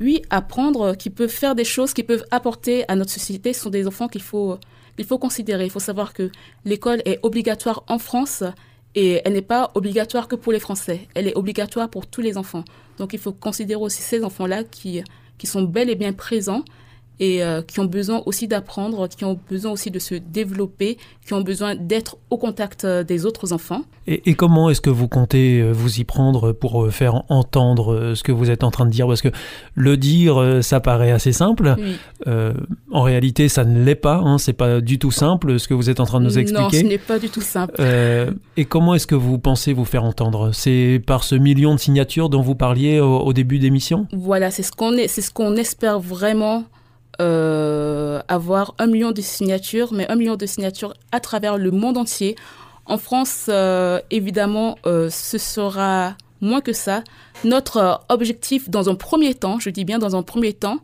oui, 0.00 0.22
apprendre, 0.30 0.94
qui 0.96 1.10
peuvent 1.10 1.28
faire 1.28 1.54
des 1.54 1.64
choses, 1.64 1.92
qui 1.92 2.02
peuvent 2.02 2.24
apporter 2.30 2.84
à 2.88 2.96
notre 2.96 3.10
société. 3.10 3.52
Ce 3.52 3.62
sont 3.62 3.70
des 3.70 3.86
enfants 3.86 4.08
qu'il 4.08 4.22
faut, 4.22 4.56
qu'il 4.96 5.06
faut 5.06 5.18
considérer. 5.18 5.64
Il 5.64 5.70
faut 5.70 5.78
savoir 5.78 6.14
que 6.14 6.30
l'école 6.64 7.02
est 7.04 7.18
obligatoire 7.22 7.84
en 7.86 7.98
France 7.98 8.42
et 8.94 9.22
elle 9.24 9.34
n'est 9.34 9.42
pas 9.42 9.70
obligatoire 9.74 10.28
que 10.28 10.36
pour 10.36 10.52
les 10.52 10.60
Français, 10.60 11.08
elle 11.14 11.28
est 11.28 11.36
obligatoire 11.36 11.88
pour 11.88 12.06
tous 12.06 12.20
les 12.20 12.36
enfants. 12.36 12.64
Donc 12.98 13.12
il 13.12 13.18
faut 13.18 13.32
considérer 13.32 13.80
aussi 13.80 14.02
ces 14.02 14.24
enfants-là 14.24 14.64
qui, 14.64 15.02
qui 15.38 15.46
sont 15.46 15.62
bel 15.62 15.88
et 15.90 15.94
bien 15.94 16.12
présents 16.12 16.64
et 17.20 17.44
euh, 17.44 17.60
qui 17.60 17.78
ont 17.80 17.84
besoin 17.84 18.22
aussi 18.24 18.48
d'apprendre, 18.48 19.06
qui 19.06 19.26
ont 19.26 19.38
besoin 19.48 19.70
aussi 19.72 19.90
de 19.90 19.98
se 19.98 20.14
développer, 20.14 20.96
qui 21.24 21.34
ont 21.34 21.42
besoin 21.42 21.76
d'être 21.76 22.16
au 22.30 22.38
contact 22.38 22.84
euh, 22.84 23.04
des 23.04 23.26
autres 23.26 23.52
enfants. 23.52 23.82
Et, 24.06 24.34
comment 24.34 24.70
est-ce 24.70 24.80
que 24.80 24.90
vous 24.90 25.06
comptez 25.06 25.60
euh, 25.60 25.70
vous 25.70 26.00
y 26.00 26.04
prendre 26.04 26.52
pour 26.52 26.90
faire 26.90 27.22
entendre 27.28 28.14
ce 28.14 28.22
que 28.24 28.32
vous 28.32 28.50
êtes 28.50 28.64
en 28.64 28.70
train 28.70 28.86
de 28.86 28.90
dire? 28.90 29.06
Parce 29.06 29.20
que 29.20 29.28
le 29.74 29.98
dire, 29.98 30.60
ça 30.62 30.80
paraît 30.80 31.12
assez 31.12 31.32
simple. 31.32 31.76
en 32.26 33.02
réalité, 33.02 33.48
ça 33.48 33.64
ne 33.64 33.84
l'est 33.84 33.94
pas. 33.94 34.16
Hein, 34.16 34.38
c'est 34.38 34.54
pas 34.54 34.80
du 34.80 34.98
tout 34.98 35.10
simple 35.10 35.60
ce 35.60 35.68
que 35.68 35.74
vous 35.74 35.90
êtes 35.90 36.00
en 36.00 36.06
train 36.06 36.20
de 36.20 36.24
nous 36.24 36.38
expliquer. 36.38 36.62
Non, 36.62 36.70
ce 36.70 36.86
n'est 36.86 36.98
pas 36.98 37.18
du 37.18 37.28
tout 37.28 37.42
simple. 37.42 37.80
et 38.56 38.64
comment 38.64 38.94
est-ce 38.94 39.06
que 39.06 39.14
vous 39.14 39.38
pensez 39.38 39.74
vous 39.74 39.84
faire 39.84 40.04
entendre? 40.04 40.52
C'est 40.54 41.02
par 41.06 41.22
ce 41.22 41.34
million 41.34 41.74
de 41.74 41.80
signatures 41.80 42.30
dont 42.30 42.40
vous 42.40 42.54
parliez 42.54 42.98
au, 42.98 43.18
au 43.18 43.32
début 43.34 43.58
d'émission? 43.58 44.06
Voilà, 44.12 44.50
c'est 44.50 44.62
ce 44.62 44.72
qu'on 44.72 44.96
c'est 45.06 45.20
ce 45.20 45.30
qu'on 45.30 45.54
espère 45.56 46.00
vraiment 46.00 46.64
euh, 47.20 48.22
avoir 48.28 48.74
un 48.78 48.86
million 48.86 49.12
de 49.12 49.20
signatures, 49.20 49.92
mais 49.92 50.10
un 50.10 50.14
million 50.14 50.36
de 50.36 50.46
signatures 50.46 50.94
à 51.12 51.20
travers 51.20 51.58
le 51.58 51.70
monde 51.70 51.98
entier. 51.98 52.36
En 52.86 52.96
France, 52.96 53.46
euh, 53.48 54.00
évidemment, 54.10 54.78
euh, 54.86 55.10
ce 55.10 55.36
sera 55.36 56.16
moins 56.40 56.60
que 56.62 56.72
ça. 56.72 57.02
Notre 57.44 58.00
objectif, 58.08 58.70
dans 58.70 58.88
un 58.88 58.94
premier 58.94 59.34
temps, 59.34 59.58
je 59.60 59.68
dis 59.68 59.84
bien 59.84 59.98
dans 59.98 60.16
un 60.16 60.22
premier 60.22 60.54
temps, 60.54 60.78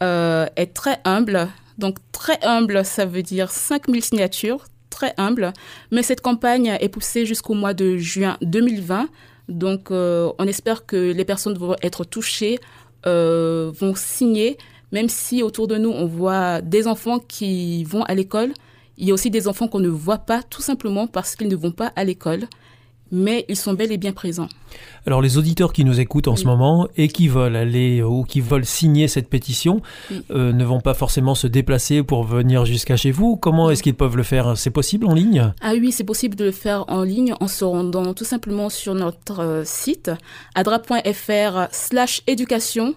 est 0.00 0.74
très 0.74 1.00
humble. 1.04 1.48
Donc 1.76 1.98
très 2.12 2.38
humble, 2.42 2.84
ça 2.84 3.04
veut 3.04 3.22
dire 3.22 3.50
5000 3.50 4.02
signatures, 4.02 4.64
très 4.90 5.14
humble. 5.16 5.52
Mais 5.92 6.02
cette 6.02 6.20
campagne 6.20 6.76
est 6.80 6.88
poussée 6.88 7.24
jusqu'au 7.24 7.54
mois 7.54 7.74
de 7.74 7.96
juin 7.96 8.36
2020. 8.42 9.08
Donc 9.48 9.90
on 9.90 10.44
espère 10.46 10.86
que 10.86 11.12
les 11.12 11.24
personnes 11.24 11.56
vont 11.56 11.76
être 11.82 12.04
touchées, 12.04 12.58
vont 13.04 13.94
signer 13.94 14.58
même 14.92 15.08
si 15.08 15.42
autour 15.42 15.68
de 15.68 15.76
nous, 15.76 15.90
on 15.90 16.06
voit 16.06 16.60
des 16.60 16.86
enfants 16.86 17.18
qui 17.18 17.84
vont 17.84 18.02
à 18.04 18.14
l'école, 18.14 18.52
il 18.96 19.06
y 19.06 19.10
a 19.10 19.14
aussi 19.14 19.30
des 19.30 19.46
enfants 19.46 19.68
qu'on 19.68 19.80
ne 19.80 19.88
voit 19.88 20.18
pas 20.18 20.42
tout 20.42 20.62
simplement 20.62 21.06
parce 21.06 21.36
qu'ils 21.36 21.48
ne 21.48 21.56
vont 21.56 21.70
pas 21.70 21.92
à 21.94 22.04
l'école, 22.04 22.48
mais 23.10 23.44
ils 23.48 23.56
sont 23.56 23.72
bel 23.72 23.92
et 23.92 23.96
bien 23.96 24.12
présents. 24.12 24.48
Alors 25.06 25.22
les 25.22 25.38
auditeurs 25.38 25.72
qui 25.72 25.84
nous 25.84 26.00
écoutent 26.00 26.28
en 26.28 26.36
ce 26.36 26.44
moment 26.44 26.88
et 26.96 27.08
qui 27.08 27.28
veulent 27.28 27.56
aller 27.56 28.02
ou 28.02 28.24
qui 28.24 28.40
veulent 28.40 28.66
signer 28.66 29.08
cette 29.08 29.30
pétition 29.30 29.80
euh, 30.30 30.52
ne 30.52 30.64
vont 30.64 30.80
pas 30.80 30.94
forcément 30.94 31.34
se 31.34 31.46
déplacer 31.46 32.02
pour 32.02 32.24
venir 32.24 32.66
jusqu'à 32.66 32.96
chez 32.96 33.10
vous. 33.10 33.36
Comment 33.36 33.70
est-ce 33.70 33.82
qu'ils 33.82 33.94
peuvent 33.94 34.16
le 34.16 34.22
faire? 34.24 34.58
C'est 34.58 34.70
possible 34.70 35.06
en 35.06 35.14
ligne? 35.14 35.52
Ah 35.62 35.72
oui, 35.72 35.92
c'est 35.92 36.04
possible 36.04 36.34
de 36.34 36.44
le 36.44 36.52
faire 36.52 36.84
en 36.88 37.02
ligne 37.02 37.34
en 37.40 37.48
se 37.48 37.64
rendant 37.64 38.12
tout 38.14 38.24
simplement 38.24 38.68
sur 38.68 38.94
notre 38.94 39.40
euh, 39.40 39.62
site 39.64 40.10
adra.fr 40.54 41.68
slash 41.70 42.22
éducation 42.26 42.94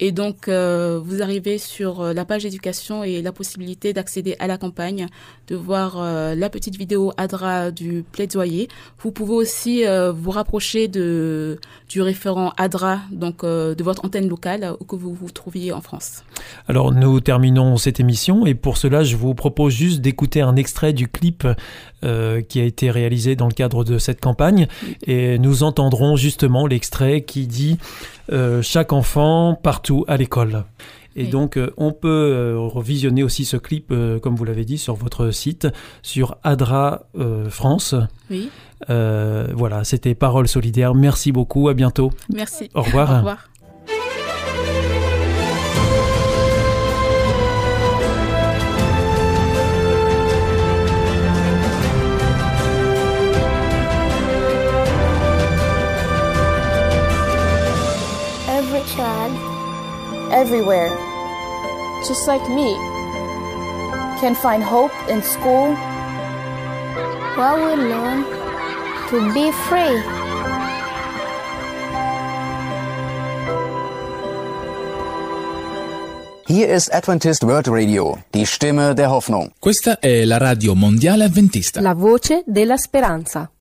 et 0.00 0.10
donc, 0.10 0.48
euh, 0.48 1.00
vous 1.02 1.22
arrivez 1.22 1.58
sur 1.58 2.00
euh, 2.00 2.12
la 2.12 2.24
page 2.24 2.44
éducation 2.44 3.04
et 3.04 3.22
la 3.22 3.30
possibilité 3.30 3.92
d'accéder 3.92 4.34
à 4.40 4.48
la 4.48 4.58
campagne, 4.58 5.06
de 5.46 5.54
voir 5.54 5.94
euh, 5.98 6.34
la 6.34 6.50
petite 6.50 6.76
vidéo 6.76 7.12
ADRA 7.16 7.70
du 7.70 8.04
plaidoyer. 8.10 8.68
Vous 8.98 9.12
pouvez 9.12 9.34
aussi 9.34 9.84
vous 10.14 10.30
rapprocher 10.30 10.88
de, 10.88 11.58
du 11.88 12.02
référent 12.02 12.52
ADRA, 12.56 13.00
donc 13.12 13.44
de 13.44 13.82
votre 13.82 14.04
antenne 14.04 14.28
locale 14.28 14.72
où 14.80 14.84
que 14.84 14.96
vous 14.96 15.12
vous 15.12 15.30
trouviez 15.30 15.72
en 15.72 15.80
France. 15.80 16.24
Alors, 16.68 16.92
nous 16.92 17.20
terminons 17.20 17.76
cette 17.76 18.00
émission 18.00 18.46
et 18.46 18.54
pour 18.54 18.76
cela, 18.76 19.04
je 19.04 19.16
vous 19.16 19.34
propose 19.34 19.72
juste 19.72 20.00
d'écouter 20.00 20.40
un 20.40 20.56
extrait 20.56 20.92
du 20.92 21.08
clip 21.08 21.46
qui 22.02 22.60
a 22.60 22.64
été 22.64 22.90
réalisé 22.90 23.34
dans 23.34 23.46
le 23.46 23.54
cadre 23.54 23.82
de 23.82 23.98
cette 23.98 24.20
campagne 24.20 24.66
et 25.06 25.38
nous 25.38 25.62
entendrons 25.62 26.16
justement 26.16 26.66
l'extrait 26.66 27.22
qui 27.22 27.46
dit 27.46 27.78
chaque 28.62 28.92
enfant 28.92 29.54
part 29.54 29.82
partout 29.84 30.04
à 30.08 30.16
l'école. 30.16 30.64
Et 31.14 31.26
donc, 31.26 31.60
on 31.76 31.92
peut 31.92 32.56
revisionner 32.56 33.22
aussi 33.22 33.44
ce 33.44 33.56
clip, 33.56 33.92
comme 34.22 34.34
vous 34.34 34.44
l'avez 34.44 34.64
dit, 34.64 34.78
sur 34.78 34.94
votre 34.94 35.30
site, 35.30 35.68
sur 36.02 36.36
Adra 36.42 37.02
France. 37.50 37.94
Oui. 38.30 38.48
voilà, 38.88 39.84
c'était 39.84 40.14
Parole 40.14 40.48
solidaire. 40.48 40.94
Merci 40.94 41.32
beaucoup. 41.32 41.68
À 41.68 41.74
bientôt. 41.74 42.10
Merci. 42.32 42.70
Au 42.74 42.82
revoir. 42.82 43.10
Au 43.10 43.16
revoir. 43.18 43.48
Everywhere, 60.34 60.90
just 62.06 62.26
like 62.26 62.42
me, 62.48 62.74
can 64.20 64.34
find 64.34 64.62
hope 64.62 64.92
in 65.08 65.22
school. 65.22 65.74
While 67.36 67.56
we 67.64 67.74
learn 67.76 68.24
to 69.10 69.32
be 69.32 69.52
free. 69.68 70.02
Hier 76.46 76.68
ist 76.68 76.92
Adventist 76.92 77.42
World 77.42 77.68
Radio, 77.68 78.18
die 78.34 78.44
Stimme 78.44 78.94
der 78.94 79.10
Hoffnung. 79.10 79.52
Questa 79.58 79.98
è 79.98 80.24
la 80.24 80.38
radio 80.38 80.74
mondiale 80.74 81.24
adventista. 81.24 81.80
La 81.80 81.94
voce 81.94 82.42
della 82.46 82.76
speranza. 82.76 83.53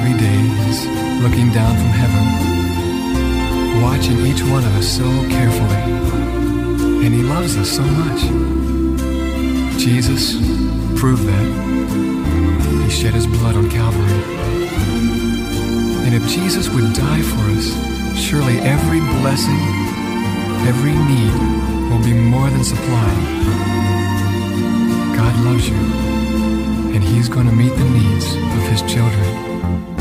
Moment 0.00 0.20
of 0.20 0.20
every 0.20 0.26
day, 0.26 0.40
He's 0.64 0.86
looking 1.22 1.52
down 1.52 1.76
from 1.76 1.92
heaven, 1.92 3.82
watching 3.82 4.26
each 4.26 4.42
one 4.42 4.64
of 4.64 4.76
us 4.76 4.88
so 4.88 5.04
carefully. 5.28 5.82
And 7.04 7.14
He 7.14 7.22
loves 7.22 7.56
us 7.56 7.70
so 7.70 7.82
much. 7.82 8.20
Jesus 9.78 10.34
proved 10.98 11.24
that. 11.24 11.46
He 12.84 12.90
shed 12.90 13.14
His 13.14 13.26
blood 13.26 13.56
on 13.56 13.70
Calvary. 13.70 14.22
And 16.04 16.14
if 16.14 16.28
Jesus 16.28 16.68
would 16.68 16.92
die 16.94 17.22
for 17.22 17.42
us, 17.56 17.72
surely 18.18 18.58
every 18.60 19.00
blessing, 19.20 19.60
every 20.66 20.92
need 20.92 21.34
will 21.90 22.02
be 22.04 22.14
more 22.14 22.50
than 22.50 22.64
supplied. 22.64 23.24
God 25.16 25.44
loves 25.44 25.68
you, 25.68 25.76
and 26.94 27.02
He's 27.02 27.28
going 27.28 27.46
to 27.46 27.52
meet 27.52 27.74
the 27.76 27.84
needs 27.90 28.34
of 28.34 28.68
His 28.68 28.82
children. 28.82 29.49
Thank 29.60 29.88
you. 29.88 29.99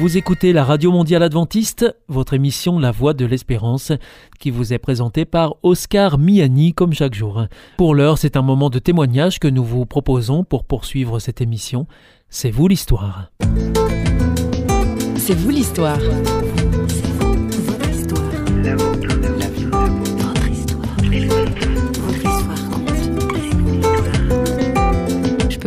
Vous 0.00 0.16
écoutez 0.16 0.54
la 0.54 0.64
Radio 0.64 0.90
Mondiale 0.90 1.22
Adventiste, 1.22 1.94
votre 2.08 2.32
émission 2.32 2.78
La 2.78 2.90
Voix 2.90 3.12
de 3.12 3.26
l'Espérance, 3.26 3.92
qui 4.38 4.50
vous 4.50 4.72
est 4.72 4.78
présentée 4.78 5.26
par 5.26 5.56
Oscar 5.62 6.16
Miani 6.16 6.72
comme 6.72 6.94
chaque 6.94 7.12
jour. 7.12 7.44
Pour 7.76 7.94
l'heure, 7.94 8.16
c'est 8.16 8.38
un 8.38 8.40
moment 8.40 8.70
de 8.70 8.78
témoignage 8.78 9.38
que 9.38 9.46
nous 9.46 9.62
vous 9.62 9.84
proposons 9.84 10.42
pour 10.42 10.64
poursuivre 10.64 11.18
cette 11.18 11.42
émission. 11.42 11.86
C'est 12.30 12.50
vous 12.50 12.66
l'histoire. 12.66 13.30
C'est 15.16 15.34
vous 15.34 15.50
l'histoire. 15.50 15.98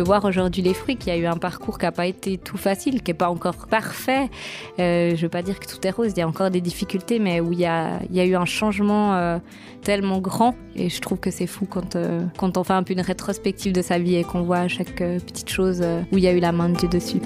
Voir 0.04 0.24
aujourd'hui 0.24 0.62
les 0.62 0.74
fruits, 0.74 0.96
qu'il 0.96 1.12
y 1.12 1.16
a 1.16 1.18
eu 1.18 1.26
un 1.26 1.36
parcours 1.36 1.78
qui 1.78 1.84
n'a 1.84 1.92
pas 1.92 2.06
été 2.06 2.38
tout 2.38 2.56
facile, 2.56 3.02
qui 3.02 3.10
n'est 3.10 3.16
pas 3.16 3.30
encore 3.30 3.66
parfait. 3.66 4.30
Euh, 4.78 5.10
je 5.10 5.14
ne 5.14 5.20
veux 5.20 5.28
pas 5.28 5.42
dire 5.42 5.58
que 5.58 5.66
tout 5.66 5.84
est 5.86 5.90
rose, 5.90 6.12
il 6.14 6.18
y 6.18 6.22
a 6.22 6.28
encore 6.28 6.50
des 6.50 6.60
difficultés, 6.60 7.18
mais 7.18 7.40
où 7.40 7.52
il 7.52 7.60
y 7.60 7.66
a, 7.66 7.98
il 8.10 8.16
y 8.16 8.20
a 8.20 8.24
eu 8.24 8.36
un 8.36 8.44
changement 8.44 9.14
euh, 9.14 9.38
tellement 9.82 10.20
grand. 10.20 10.54
Et 10.76 10.88
je 10.88 11.00
trouve 11.00 11.18
que 11.18 11.30
c'est 11.30 11.46
fou 11.46 11.66
quand, 11.66 11.96
euh, 11.96 12.22
quand 12.38 12.56
on 12.56 12.64
fait 12.64 12.74
un 12.74 12.82
peu 12.82 12.92
une 12.92 13.00
rétrospective 13.00 13.72
de 13.72 13.82
sa 13.82 13.98
vie 13.98 14.16
et 14.16 14.24
qu'on 14.24 14.42
voit 14.42 14.68
chaque 14.68 14.96
petite 14.96 15.50
chose 15.50 15.82
où 16.12 16.18
il 16.18 16.24
y 16.24 16.28
a 16.28 16.32
eu 16.32 16.40
la 16.40 16.52
main 16.52 16.68
de 16.68 16.76
Dieu 16.76 16.88
dessus. 16.88 17.20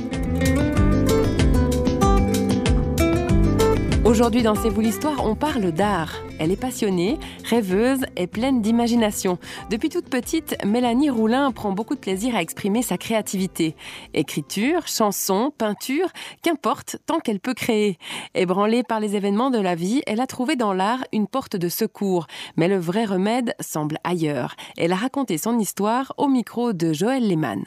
Aujourd'hui 4.09 4.43
dans 4.43 4.55
C'est 4.55 4.71
vous 4.71 4.81
l'histoire, 4.81 5.27
on 5.27 5.35
parle 5.35 5.71
d'art. 5.71 6.15
Elle 6.39 6.51
est 6.51 6.57
passionnée, 6.57 7.19
rêveuse 7.45 8.07
et 8.17 8.27
pleine 8.27 8.63
d'imagination. 8.63 9.39
Depuis 9.69 9.91
toute 9.91 10.09
petite, 10.09 10.57
Mélanie 10.65 11.11
Roulin 11.11 11.53
prend 11.53 11.73
beaucoup 11.73 11.95
de 11.95 12.01
plaisir 12.01 12.35
à 12.35 12.41
exprimer 12.41 12.81
sa 12.81 12.97
créativité. 12.97 13.77
Écriture, 14.15 14.87
chanson, 14.87 15.53
peinture, 15.59 16.09
qu'importe, 16.43 16.97
tant 17.05 17.21
qu'elle 17.21 17.39
peut 17.39 17.53
créer. 17.53 17.99
Ébranlée 18.35 18.83
par 18.83 18.99
les 18.99 19.15
événements 19.15 19.51
de 19.51 19.61
la 19.61 19.75
vie, 19.75 20.01
elle 20.07 20.23
a 20.23 20.27
trouvé 20.27 20.57
dans 20.57 20.73
l'art 20.73 21.05
une 21.13 21.27
porte 21.27 21.57
de 21.57 21.69
secours. 21.69 22.29
Mais 22.57 22.69
le 22.69 22.79
vrai 22.79 23.05
remède 23.05 23.55
semble 23.61 23.99
ailleurs. 24.05 24.57
Elle 24.79 24.95
a 24.95 24.97
raconté 24.97 25.37
son 25.37 25.59
histoire 25.59 26.15
au 26.17 26.29
micro 26.29 26.73
de 26.73 26.95
Joël 26.95 27.29
Lehmann. 27.29 27.63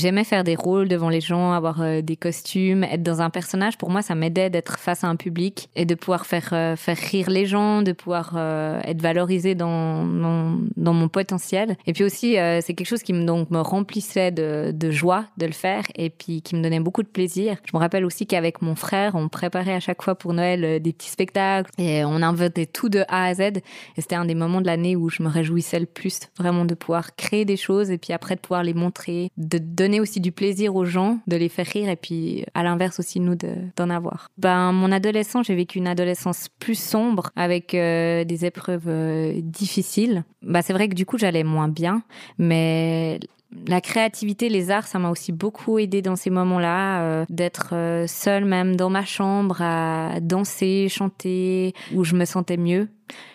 J'aimais 0.00 0.22
faire 0.22 0.44
des 0.44 0.54
rôles 0.54 0.86
devant 0.86 1.08
les 1.08 1.20
gens, 1.20 1.50
avoir 1.50 1.82
euh, 1.82 2.02
des 2.02 2.14
costumes, 2.14 2.84
être 2.84 3.02
dans 3.02 3.20
un 3.20 3.30
personnage. 3.30 3.76
Pour 3.76 3.90
moi, 3.90 4.00
ça 4.00 4.14
m'aidait 4.14 4.48
d'être 4.48 4.78
face 4.78 5.02
à 5.02 5.08
un 5.08 5.16
public 5.16 5.70
et 5.74 5.86
de 5.86 5.96
pouvoir 5.96 6.24
faire 6.24 6.50
euh, 6.52 6.76
faire 6.76 6.96
rire 6.96 7.28
les 7.28 7.46
gens, 7.46 7.82
de 7.82 7.90
pouvoir 7.90 8.34
euh, 8.36 8.80
être 8.84 9.02
valorisé 9.02 9.56
dans, 9.56 10.06
dans, 10.06 10.56
dans 10.76 10.92
mon 10.92 11.08
potentiel. 11.08 11.76
Et 11.88 11.94
puis 11.94 12.04
aussi, 12.04 12.34
c'est 12.34 12.74
quelque 12.74 12.86
chose 12.86 13.02
qui 13.02 13.12
me 13.12 13.24
donc 13.24 13.50
me 13.50 13.58
remplissait 13.58 14.30
de, 14.30 14.70
de 14.72 14.90
joie 14.92 15.24
de 15.36 15.46
le 15.46 15.52
faire 15.52 15.82
et 15.96 16.10
puis 16.10 16.42
qui 16.42 16.54
me 16.54 16.62
donnait 16.62 16.78
beaucoup 16.78 17.02
de 17.02 17.08
plaisir. 17.08 17.56
Je 17.64 17.76
me 17.76 17.80
rappelle 17.80 18.04
aussi 18.04 18.24
qu'avec 18.24 18.62
mon 18.62 18.76
frère, 18.76 19.16
on 19.16 19.28
préparait 19.28 19.74
à 19.74 19.80
chaque 19.80 20.02
fois 20.02 20.14
pour 20.14 20.32
Noël 20.32 20.80
des 20.80 20.92
petits 20.92 21.10
spectacles 21.10 21.72
et 21.76 22.04
on 22.04 22.22
inventait 22.22 22.66
tout 22.66 22.88
de 22.88 23.00
A 23.08 23.24
à 23.24 23.34
Z. 23.34 23.40
Et 23.40 23.62
c'était 23.96 24.14
un 24.14 24.26
des 24.26 24.36
moments 24.36 24.60
de 24.60 24.66
l'année 24.66 24.94
où 24.94 25.08
je 25.08 25.24
me 25.24 25.28
réjouissais 25.28 25.80
le 25.80 25.86
plus, 25.86 26.20
vraiment 26.38 26.64
de 26.64 26.74
pouvoir 26.74 27.16
créer 27.16 27.44
des 27.44 27.56
choses 27.56 27.90
et 27.90 27.98
puis 27.98 28.12
après 28.12 28.36
de 28.36 28.40
pouvoir 28.40 28.62
les 28.62 28.74
montrer, 28.74 29.32
de 29.36 29.58
donner 29.58 29.87
donner 29.88 30.00
aussi 30.00 30.20
du 30.20 30.32
plaisir 30.32 30.76
aux 30.76 30.84
gens, 30.84 31.18
de 31.26 31.36
les 31.36 31.48
faire 31.48 31.66
rire 31.66 31.88
et 31.88 31.96
puis 31.96 32.44
à 32.52 32.62
l'inverse 32.62 33.00
aussi 33.00 33.20
nous 33.20 33.36
d'en 33.76 33.88
avoir. 33.88 34.28
Ben 34.36 34.70
mon 34.72 34.92
adolescence, 34.92 35.46
j'ai 35.46 35.54
vécu 35.54 35.78
une 35.78 35.88
adolescence 35.88 36.48
plus 36.58 36.78
sombre 36.78 37.30
avec 37.36 37.74
euh, 37.74 38.24
des 38.24 38.44
épreuves 38.44 38.88
euh, 38.88 39.40
difficiles. 39.42 40.24
Ben 40.42 40.60
c'est 40.60 40.74
vrai 40.74 40.90
que 40.90 40.94
du 40.94 41.06
coup 41.06 41.16
j'allais 41.16 41.42
moins 41.42 41.68
bien, 41.68 42.02
mais 42.36 43.18
la 43.66 43.80
créativité, 43.80 44.48
les 44.48 44.70
arts, 44.70 44.86
ça 44.86 44.98
m'a 44.98 45.10
aussi 45.10 45.32
beaucoup 45.32 45.78
aidé 45.78 46.02
dans 46.02 46.16
ces 46.16 46.30
moments-là, 46.30 47.02
euh, 47.02 47.24
d'être 47.30 48.04
seule 48.06 48.44
même 48.44 48.76
dans 48.76 48.90
ma 48.90 49.04
chambre 49.04 49.62
à 49.62 50.20
danser, 50.20 50.88
chanter, 50.90 51.74
où 51.94 52.04
je 52.04 52.14
me 52.14 52.24
sentais 52.24 52.56
mieux. 52.56 52.88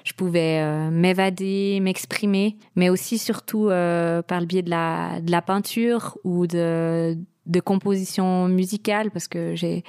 Je 0.03 0.13
pouvais 0.13 0.59
euh, 0.61 0.89
m'évader, 0.91 1.79
m'exprimer, 1.81 2.57
mais 2.75 2.89
aussi 2.89 3.17
surtout 3.17 3.69
euh, 3.69 4.21
par 4.21 4.39
le 4.39 4.45
biais 4.45 4.61
de 4.61 4.69
la, 4.69 5.41
peinture 5.41 6.17
ou 6.23 6.47
de, 6.47 7.17
composition 7.63 8.47
musicale 8.47 9.11
parce 9.11 9.27
que 9.27 9.55
j'ai 9.55 9.83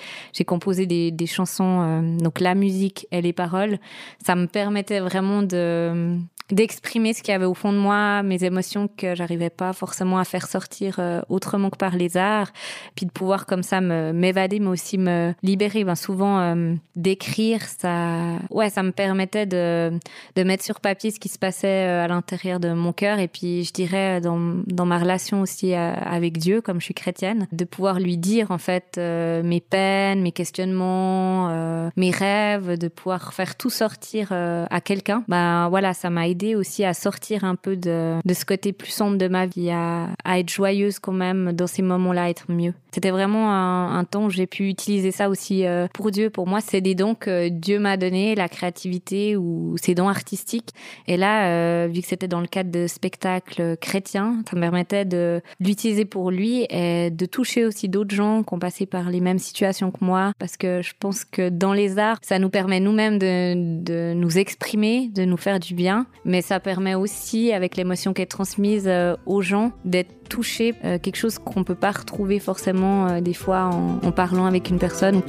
composé 0.46 0.86
des, 0.86 1.26
chansons 1.26 1.82
euh, 1.82 2.16
donc 2.18 2.40
la 2.40 2.54
musique 2.54 3.06
et 3.10 3.20
les 3.20 3.32
paroles 3.32 3.78
ça 4.24 4.34
me 4.34 4.46
permettait 4.46 5.00
vraiment 5.00 5.42
de 5.42 6.18
d'exprimer 6.50 7.14
ce 7.14 7.22
qu'il 7.22 7.32
y 7.32 7.34
avait 7.34 7.46
au 7.46 7.54
fond 7.54 7.72
de 7.72 7.78
moi, 7.78 8.22
mes 8.22 8.44
émotions 8.44 8.86
que 8.86 9.14
j'arrivais 9.14 9.48
pas 9.48 9.72
forcément 9.72 10.18
à 10.18 10.24
faire 10.24 10.46
sortir 10.46 10.96
euh, 10.98 11.22
autrement 11.30 11.70
que 11.70 11.78
par 11.78 11.96
les 11.96 12.18
arts, 12.18 12.52
puis 12.94 13.06
de 13.06 13.10
pouvoir 13.10 13.46
comme 13.46 13.62
ça 13.62 13.80
m'évader, 13.80 14.60
mais 14.60 14.68
aussi 14.68 14.98
me 14.98 15.32
libérer. 15.42 15.84
Ben 15.84 15.94
souvent 15.94 16.40
euh, 16.40 16.74
d'écrire, 16.96 17.62
ça, 17.62 18.38
ouais, 18.50 18.68
ça 18.68 18.82
me 18.82 18.92
permettait 18.92 19.46
de 19.46 19.98
de 20.36 20.42
mettre 20.42 20.64
sur 20.64 20.80
papier 20.80 21.10
ce 21.10 21.18
qui 21.18 21.30
se 21.30 21.38
passait 21.38 21.88
euh, 21.88 22.04
à 22.04 22.08
l'intérieur 22.08 22.60
de 22.60 22.72
mon 22.74 22.92
cœur, 22.92 23.18
et 23.18 23.28
puis 23.28 23.64
je 23.64 23.72
dirais 23.72 24.20
dans 24.20 24.62
dans 24.66 24.86
ma 24.86 24.98
relation 24.98 25.40
aussi 25.40 25.72
avec 25.74 26.36
Dieu, 26.36 26.60
comme 26.60 26.78
je 26.78 26.84
suis 26.84 26.94
chrétienne, 26.94 27.48
de 27.52 27.64
pouvoir 27.64 28.00
lui 28.00 28.18
dire 28.18 28.50
en 28.50 28.58
fait 28.58 28.98
mes 28.98 29.60
peines, 29.60 30.20
mes 30.20 30.32
questionnements, 30.32 31.90
mes 31.96 32.10
rêves, 32.10 32.78
de 32.78 32.88
pouvoir 32.88 33.32
faire 33.32 33.56
tout 33.56 33.70
sortir 33.70 34.32
à 34.32 34.80
quelqu'un. 34.80 35.24
Ben 35.28 35.68
voilà, 35.68 35.94
ça 35.94 36.10
m'a 36.10 36.28
aidé 36.34 36.56
aussi 36.56 36.84
à 36.84 36.94
sortir 36.94 37.44
un 37.44 37.54
peu 37.54 37.76
de, 37.76 38.18
ce 38.28 38.44
côté 38.44 38.72
plus 38.72 38.90
sombre 38.90 39.16
de 39.16 39.28
ma 39.28 39.46
vie, 39.46 39.70
à, 39.70 40.08
être 40.26 40.50
joyeuse 40.50 40.98
quand 40.98 41.12
même 41.12 41.52
dans 41.52 41.68
ces 41.68 41.82
moments-là, 41.82 42.28
être 42.28 42.50
mieux. 42.50 42.74
C'était 42.92 43.10
vraiment 43.10 43.52
un, 43.52 44.04
temps 44.04 44.26
où 44.26 44.30
j'ai 44.30 44.46
pu 44.46 44.68
utiliser 44.68 45.10
ça 45.10 45.28
aussi 45.28 45.64
euh, 45.64 45.86
pour 45.94 46.10
Dieu. 46.10 46.30
Pour 46.30 46.46
moi, 46.46 46.60
c'est 46.60 46.80
des 46.80 46.94
dons 46.94 47.14
que 47.14 47.48
Dieu 47.48 47.78
m'a 47.78 47.96
donné, 47.96 48.34
la 48.34 48.48
créativité 48.48 49.36
ou 49.36 49.76
ces 49.78 49.94
dons 49.94 50.08
artistiques. 50.08 50.70
Et 51.06 51.16
là, 51.16 51.48
euh, 51.48 51.88
vu 51.90 52.02
que 52.02 52.06
c'était 52.06 52.28
dans 52.28 52.40
le 52.40 52.46
cadre 52.46 52.70
de 52.70 52.86
spectacles 52.86 53.76
chrétiens, 53.80 54.42
ça 54.48 54.56
me 54.56 54.60
permettait 54.60 55.04
de 55.04 55.40
l'utiliser 55.60 56.04
pour 56.04 56.30
lui 56.30 56.66
et 56.70 57.10
de 57.10 57.26
toucher 57.26 57.64
aussi 57.64 57.88
d'autres 57.88 58.14
gens 58.14 58.42
qui 58.42 58.52
ont 58.52 58.58
passé 58.58 58.86
par 58.86 59.08
les 59.10 59.20
mêmes 59.20 59.38
situations 59.38 59.90
que 59.90 60.04
moi. 60.04 60.32
Parce 60.38 60.56
que 60.56 60.82
je 60.82 60.92
pense 60.98 61.24
que 61.24 61.48
dans 61.48 61.72
les 61.72 61.98
arts, 61.98 62.18
ça 62.22 62.38
nous 62.38 62.50
permet 62.50 62.80
nous-mêmes 62.80 63.18
de 63.18 64.12
nous 64.14 64.38
exprimer, 64.38 65.08
de 65.08 65.24
nous 65.24 65.36
faire 65.36 65.60
du 65.60 65.74
bien, 65.74 66.06
mais 66.24 66.42
ça 66.42 66.60
permet 66.60 66.94
aussi, 66.94 67.52
avec 67.52 67.76
l'émotion 67.76 68.12
qui 68.12 68.22
est 68.22 68.26
transmise 68.26 68.84
euh, 68.86 69.16
aux 69.26 69.42
gens, 69.42 69.72
d'être 69.84 70.28
touché, 70.28 70.74
euh, 70.84 70.98
quelque 70.98 71.16
chose 71.16 71.38
qu'on 71.38 71.64
peut 71.64 71.74
pas 71.74 71.92
retrouver 71.92 72.38
forcément 72.38 73.06
euh, 73.06 73.20
des 73.20 73.34
fois 73.34 73.64
en, 73.64 74.06
en 74.06 74.12
parlant 74.12 74.46
avec 74.46 74.70
une 74.70 74.78
personne. 74.78 75.22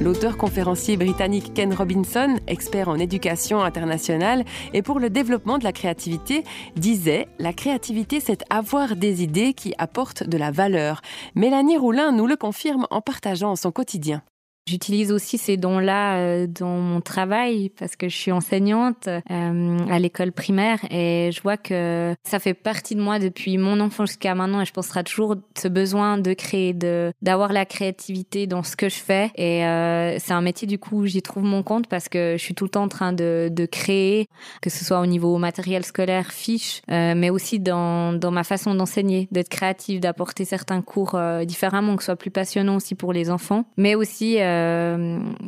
L'auteur 0.00 0.38
conférencier 0.38 0.96
britannique 0.96 1.52
Ken 1.54 1.74
Robinson, 1.74 2.38
expert 2.46 2.88
en 2.88 2.96
éducation 2.96 3.62
internationale 3.62 4.44
et 4.72 4.80
pour 4.80 4.98
le 4.98 5.10
développement 5.10 5.58
de 5.58 5.64
la 5.64 5.72
créativité, 5.72 6.42
disait 6.74 7.28
La 7.38 7.52
créativité, 7.52 8.18
c'est 8.18 8.42
avoir 8.48 8.96
des 8.96 9.22
idées 9.22 9.52
qui 9.52 9.74
apportent 9.76 10.24
de 10.24 10.38
la 10.38 10.50
valeur. 10.50 11.02
Mélanie 11.34 11.76
Roulin 11.76 12.12
nous 12.12 12.26
le 12.26 12.36
confirme 12.36 12.86
en 12.90 13.02
partageant 13.02 13.54
son 13.56 13.72
quotidien. 13.72 14.22
J'utilise 14.70 15.10
aussi 15.10 15.36
ces 15.36 15.56
dons-là 15.56 16.18
euh, 16.18 16.46
dans 16.46 16.76
mon 16.76 17.00
travail 17.00 17.70
parce 17.70 17.96
que 17.96 18.08
je 18.08 18.16
suis 18.16 18.30
enseignante 18.30 19.08
euh, 19.08 19.78
à 19.90 19.98
l'école 19.98 20.30
primaire 20.30 20.78
et 20.92 21.30
je 21.32 21.42
vois 21.42 21.56
que 21.56 22.14
ça 22.22 22.38
fait 22.38 22.54
partie 22.54 22.94
de 22.94 23.00
moi 23.00 23.18
depuis 23.18 23.58
mon 23.58 23.80
enfance 23.80 24.10
jusqu'à 24.10 24.36
maintenant 24.36 24.60
et 24.60 24.64
je 24.64 24.72
penserai 24.72 25.02
toujours 25.02 25.34
ce 25.60 25.66
besoin 25.66 26.18
de 26.18 26.32
créer, 26.34 26.72
de 26.72 27.12
d'avoir 27.20 27.52
la 27.52 27.64
créativité 27.64 28.46
dans 28.46 28.62
ce 28.62 28.76
que 28.76 28.88
je 28.88 28.98
fais 28.98 29.32
et 29.34 29.66
euh, 29.66 30.20
c'est 30.20 30.34
un 30.34 30.40
métier 30.40 30.68
du 30.68 30.78
coup 30.78 31.04
j'y 31.04 31.20
trouve 31.20 31.42
mon 31.42 31.64
compte 31.64 31.88
parce 31.88 32.08
que 32.08 32.36
je 32.38 32.42
suis 32.42 32.54
tout 32.54 32.64
le 32.64 32.70
temps 32.70 32.84
en 32.84 32.88
train 32.88 33.12
de, 33.12 33.48
de 33.50 33.66
créer, 33.66 34.28
que 34.62 34.70
ce 34.70 34.84
soit 34.84 35.00
au 35.00 35.06
niveau 35.06 35.36
matériel 35.38 35.84
scolaire, 35.84 36.30
fiche, 36.30 36.82
mais 36.88 37.30
aussi 37.30 37.58
dans, 37.58 38.12
dans 38.12 38.30
ma 38.30 38.44
façon 38.44 38.76
d'enseigner, 38.76 39.26
d'être 39.32 39.48
créative, 39.48 39.98
d'apporter 39.98 40.44
certains 40.44 40.80
cours 40.80 41.16
euh, 41.16 41.44
différemment, 41.44 41.96
que 41.96 42.02
ce 42.02 42.06
soit 42.06 42.16
plus 42.16 42.30
passionnant 42.30 42.76
aussi 42.76 42.94
pour 42.94 43.12
les 43.12 43.30
enfants, 43.30 43.64
mais 43.76 43.94
aussi 43.94 44.36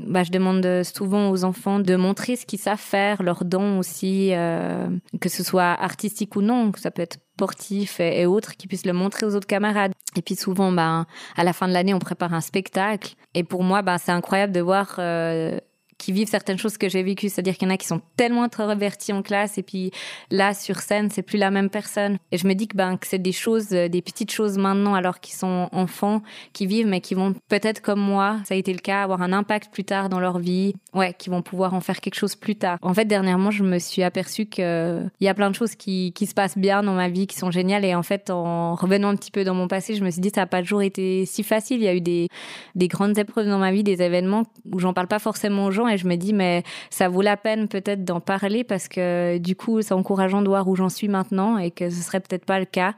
bah, 0.07 0.23
je 0.23 0.31
demande 0.31 0.83
souvent 0.85 1.31
aux 1.31 1.45
enfants 1.45 1.81
de 1.81 1.97
montrer 1.97 2.37
ce 2.37 2.47
qu'ils 2.47 2.59
savent 2.59 2.79
faire, 2.79 3.23
leurs 3.23 3.45
dons 3.45 3.79
aussi, 3.79 4.31
euh, 4.33 4.89
que 5.21 5.29
ce 5.29 5.43
soit 5.43 5.73
artistique 5.73 6.37
ou 6.37 6.43
non, 6.43 6.73
que 6.73 6.81
ça 6.81 6.91
peut 6.91 7.03
être 7.03 7.19
sportif 7.37 8.01
et, 8.01 8.21
et 8.21 8.27
autres, 8.27 8.57
qui 8.57 8.67
puissent 8.67 8.87
le 8.87 8.93
montrer 8.93 9.27
aux 9.27 9.35
autres 9.35 9.47
camarades. 9.47 9.93
Et 10.17 10.23
puis 10.23 10.37
souvent, 10.37 10.73
bah, 10.73 11.07
à 11.37 11.45
la 11.45 11.53
fin 11.53 11.69
de 11.69 11.73
l'année, 11.73 11.95
on 11.95 11.99
prépare 11.99 12.35
un 12.35 12.41
spectacle. 12.41 13.15
Et 13.35 13.45
pour 13.45 13.63
moi, 13.63 13.83
bah, 13.83 13.99
c'est 13.99 14.13
incroyable 14.13 14.53
de 14.53 14.61
voir 14.61 14.97
euh, 14.99 15.59
qui 16.03 16.11
vivent 16.11 16.29
certaines 16.29 16.59
choses 16.59 16.79
que 16.79 16.89
j'ai 16.89 17.05
vécues. 17.05 17.29
C'est-à-dire 17.29 17.57
qu'il 17.57 17.69
y 17.69 17.71
en 17.71 17.75
a 17.75 17.77
qui 17.77 17.87
sont 17.87 18.01
tellement 18.17 18.43
introvertis 18.43 19.13
en 19.13 19.23
classe 19.23 19.57
et 19.57 19.63
puis 19.63 19.93
là, 20.33 20.53
sur 20.53 20.81
scène, 20.81 21.11
c'est 21.11 21.23
plus 21.23 21.39
la 21.39 21.53
même 21.53 21.71
personne. 21.71 22.19
Et 22.33 22.39
je 22.39 22.49
me 22.49 22.55
dis 22.55 22.67
que, 22.67 22.77
ben, 22.77 22.97
que 22.97 23.07
c'est 23.07 23.21
des 23.21 23.31
choses, 23.31 23.69
euh, 23.73 23.89
des 23.89 24.03
petites 24.03 24.33
choses 24.33 24.59
maintenant, 24.59 24.95
alors 24.95 25.21
qu'ils 25.21 25.37
sont 25.37 25.69
enfants, 25.71 26.23
qui 26.53 26.67
vivent, 26.67 26.89
mais 26.89 27.01
qui 27.01 27.15
vont 27.15 27.35
peut-être 27.49 27.81
comme 27.81 28.01
moi, 28.01 28.39
ça 28.45 28.55
a 28.55 28.57
été 28.57 28.73
le 28.73 28.81
cas, 28.81 29.05
avoir 29.05 29.23
un 29.23 29.33
impact 29.33 29.73
plus 29.73 29.85
tard 29.85 30.09
dans 30.09 30.19
leur 30.19 30.41
vie. 30.41 30.75
Ouais, 30.93 31.15
qui 31.17 31.31
vont 31.31 31.41
pouvoir 31.41 31.73
en 31.73 31.81
faire 31.81 32.01
quelque 32.01 32.17
chose 32.17 32.35
plus 32.35 32.57
tard. 32.57 32.79
En 32.83 32.93
fait, 32.93 33.05
dernièrement, 33.05 33.51
je 33.51 33.63
me 33.63 33.79
suis 33.79 34.03
aperçue 34.03 34.47
que 34.47 35.03
il 35.21 35.25
y 35.25 35.29
a 35.29 35.35
plein 35.35 35.51
de 35.51 35.55
choses 35.55 35.75
qui, 35.75 36.13
qui 36.13 36.27
se 36.27 36.35
passent 36.35 36.59
bien 36.59 36.83
dans 36.83 36.93
ma 36.93 37.09
vie, 37.09 37.27
qui 37.27 37.37
sont 37.37 37.51
géniales. 37.51 37.85
Et 37.85 37.95
en 37.95 38.03
fait, 38.03 38.29
en 38.29 38.75
revenant 38.75 39.09
un 39.09 39.17
petit 39.17 39.31
peu 39.31 39.45
dans 39.45 39.55
mon 39.55 39.69
passé, 39.69 39.95
je 39.95 40.05
me 40.05 40.11
suis 40.11 40.21
dit, 40.21 40.31
ça 40.35 40.43
n'a 40.43 40.47
pas 40.47 40.61
toujours 40.61 40.83
été 40.83 41.25
si 41.27 41.45
facile. 41.45 41.81
Il 41.81 41.85
y 41.85 41.89
a 41.89 41.95
eu 41.95 42.01
des, 42.01 42.29
des 42.75 42.89
grandes 42.89 43.17
épreuves 43.17 43.47
dans 43.47 43.59
ma 43.59 43.73
vie, 43.73 43.85
des 43.85 44.03
événements 44.03 44.43
où 44.71 44.81
j'en 44.81 44.93
parle 44.93 45.07
pas 45.07 45.21
forcément 45.21 45.67
aux 45.67 45.71
gens 45.71 45.87
je 45.97 46.07
me 46.07 46.17
dis 46.17 46.33
mais 46.33 46.63
ça 46.91 47.09
vaut 47.09 47.23
la 47.23 47.37
peine 47.37 47.69
peut-être 47.69 48.05
d'en 48.05 48.21
parler 48.21 48.65
parce 48.65 48.89
que 48.89 49.39
du 49.39 49.57
coup 49.57 49.83
c'est 49.83 49.95
encourageant 49.95 50.43
de 50.43 50.49
voir 50.49 50.69
où 50.69 50.77
j'en 50.77 50.89
suis 50.89 51.09
maintenant 51.09 51.59
et 51.59 51.71
que 51.71 51.91
ce 51.91 52.03
serait 52.03 52.21
peut-être 52.21 52.45
pas 52.45 52.59
le 52.59 52.67
cas 52.67 52.95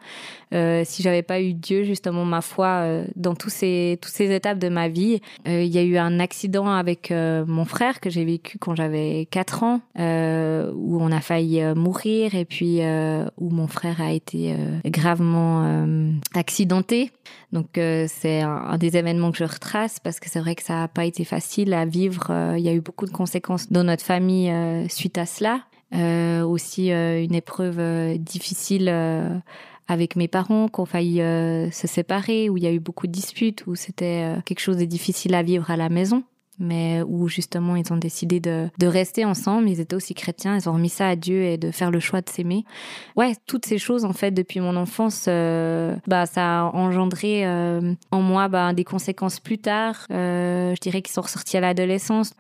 euh, 0.55 0.83
si 0.85 1.03
j'avais 1.03 1.23
pas 1.23 1.41
eu 1.41 1.53
Dieu 1.53 1.83
justement 1.85 2.25
ma 2.25 2.41
foi 2.41 2.67
euh, 2.67 3.05
dans 3.17 3.35
tous 3.35 3.51
ces 3.51 3.99
toutes 4.01 4.13
ces 4.13 4.33
étapes 4.33 4.59
de 4.59 4.69
ma 4.69 4.89
vie. 4.89 5.21
Euh, 5.49 5.63
il 5.63 5.73
y 5.73 5.79
a 5.79 5.83
eu 5.83 5.97
un 5.97 6.21
accident 6.21 6.69
avec 6.69 7.11
euh, 7.11 7.45
mon 7.47 7.65
frère 7.65 8.01
que 8.01 8.11
j'ai 8.11 8.25
vécu 8.25 8.59
quand 8.59 8.75
j'avais 8.75 9.27
4 9.31 9.63
ans 9.63 9.81
où 9.97 11.03
on 11.03 11.11
a 11.11 11.21
failli 11.21 11.63
mourir 11.75 12.35
et 12.35 12.45
puis 12.45 12.81
où 13.39 13.51
mon 13.51 13.67
frère 13.67 14.01
a 14.01 14.13
été 14.13 14.55
gravement 14.85 15.87
accidenté. 16.35 17.11
Donc 17.53 17.69
c'est 17.75 18.41
un, 18.41 18.51
un, 18.51 18.79
des 18.79 18.97
événements 18.97 19.31
que 19.31 19.39
je 19.39 19.45
retrace 19.45 20.01
parce 20.01 20.21
que 20.21 20.29
c'est 20.29 20.41
vrai 20.41 20.55
que 20.55 20.63
ça 20.63 20.75
n'a 20.75 20.89
pas 20.89 21.05
été 21.05 21.25
facile 21.25 21.73
à 21.73 21.85
vivre. 21.85 22.55
Il 22.57 22.63
y 22.63 22.69
a 22.69 22.73
eu 22.75 22.81
beaucoup 22.81 23.07
de 23.07 23.11
conséquences 23.11 23.71
dans 23.71 23.85
notre 23.85 24.05
famille 24.05 24.51
euh, 24.51 24.89
suite 24.89 25.19
à 25.19 25.27
cela. 25.27 25.61
Euh, 25.95 26.43
aussi 26.43 26.91
euh, 26.91 27.23
une 27.23 27.35
épreuve 27.35 28.19
difficile 28.19 28.89
avec 29.87 30.17
mes 30.17 30.29
parents 30.29 30.69
qui 30.69 30.81
ont 30.81 30.87
failli 30.87 31.21
euh, 31.21 31.71
se 31.71 31.87
séparer, 31.87 32.49
où 32.49 32.57
il 32.57 32.65
y 32.65 32.67
a 32.67 32.73
eu 32.73 32.81
beaucoup 32.81 33.07
de 33.07 33.13
disputes, 33.13 33.67
où 33.67 33.75
c'était 33.75 34.37
quelque 34.45 34.61
chose 34.61 34.79
de 34.79 34.85
difficile 34.85 35.35
à 35.35 35.43
vivre 35.43 35.71
à 35.71 35.77
la 35.77 35.89
maison 35.89 36.25
mais 36.59 37.03
où 37.07 37.29
justement 37.29 37.77
ils 37.77 37.93
ont 37.93 37.97
décidé 37.97 38.41
de, 38.41 38.69
de 38.79 38.87
rester 38.87 39.25
ensemble. 39.25 39.69
Ils 39.69 39.81
étaient 39.81 39.97
aussi 39.97 40.15
chrétiens, 40.15 40.57
ils 40.57 40.69
ont 40.69 40.73
remis 40.73 40.89
ça 40.89 41.09
à 41.09 41.17
Dieu 41.17 41.43
et 41.43 41.57
de 41.57 41.71
faire 41.71 41.91
le 41.91 42.01
choix 42.01 42.21
de 42.21 42.29
s'aimer. 42.29 42.65
Ouais, 43.17 43.35
toutes 43.47 43.67
ces 43.67 43.79
choses 43.79 44.05
en 44.05 44.13
fait 44.13 44.31
depuis 44.31 44.61
mon 44.61 44.77
enfance, 44.77 45.27
euh, 45.29 45.97
bah 46.07 46.27
ça 46.27 46.61
a 46.61 46.65
engendré 46.65 47.47
euh, 47.47 47.95
en 48.11 48.21
moi 48.21 48.49
bah, 48.49 48.73
des 48.73 48.85
conséquences 48.85 49.41
plus 49.41 49.59
tard. 49.59 50.07
Euh, 50.11 50.75
je 50.75 50.81
dirais 50.81 51.03
qu'ils 51.03 51.13
sont 51.13 51.23
ressortis 51.23 51.57
à 51.57 51.61
l'adolescence. 51.61 52.35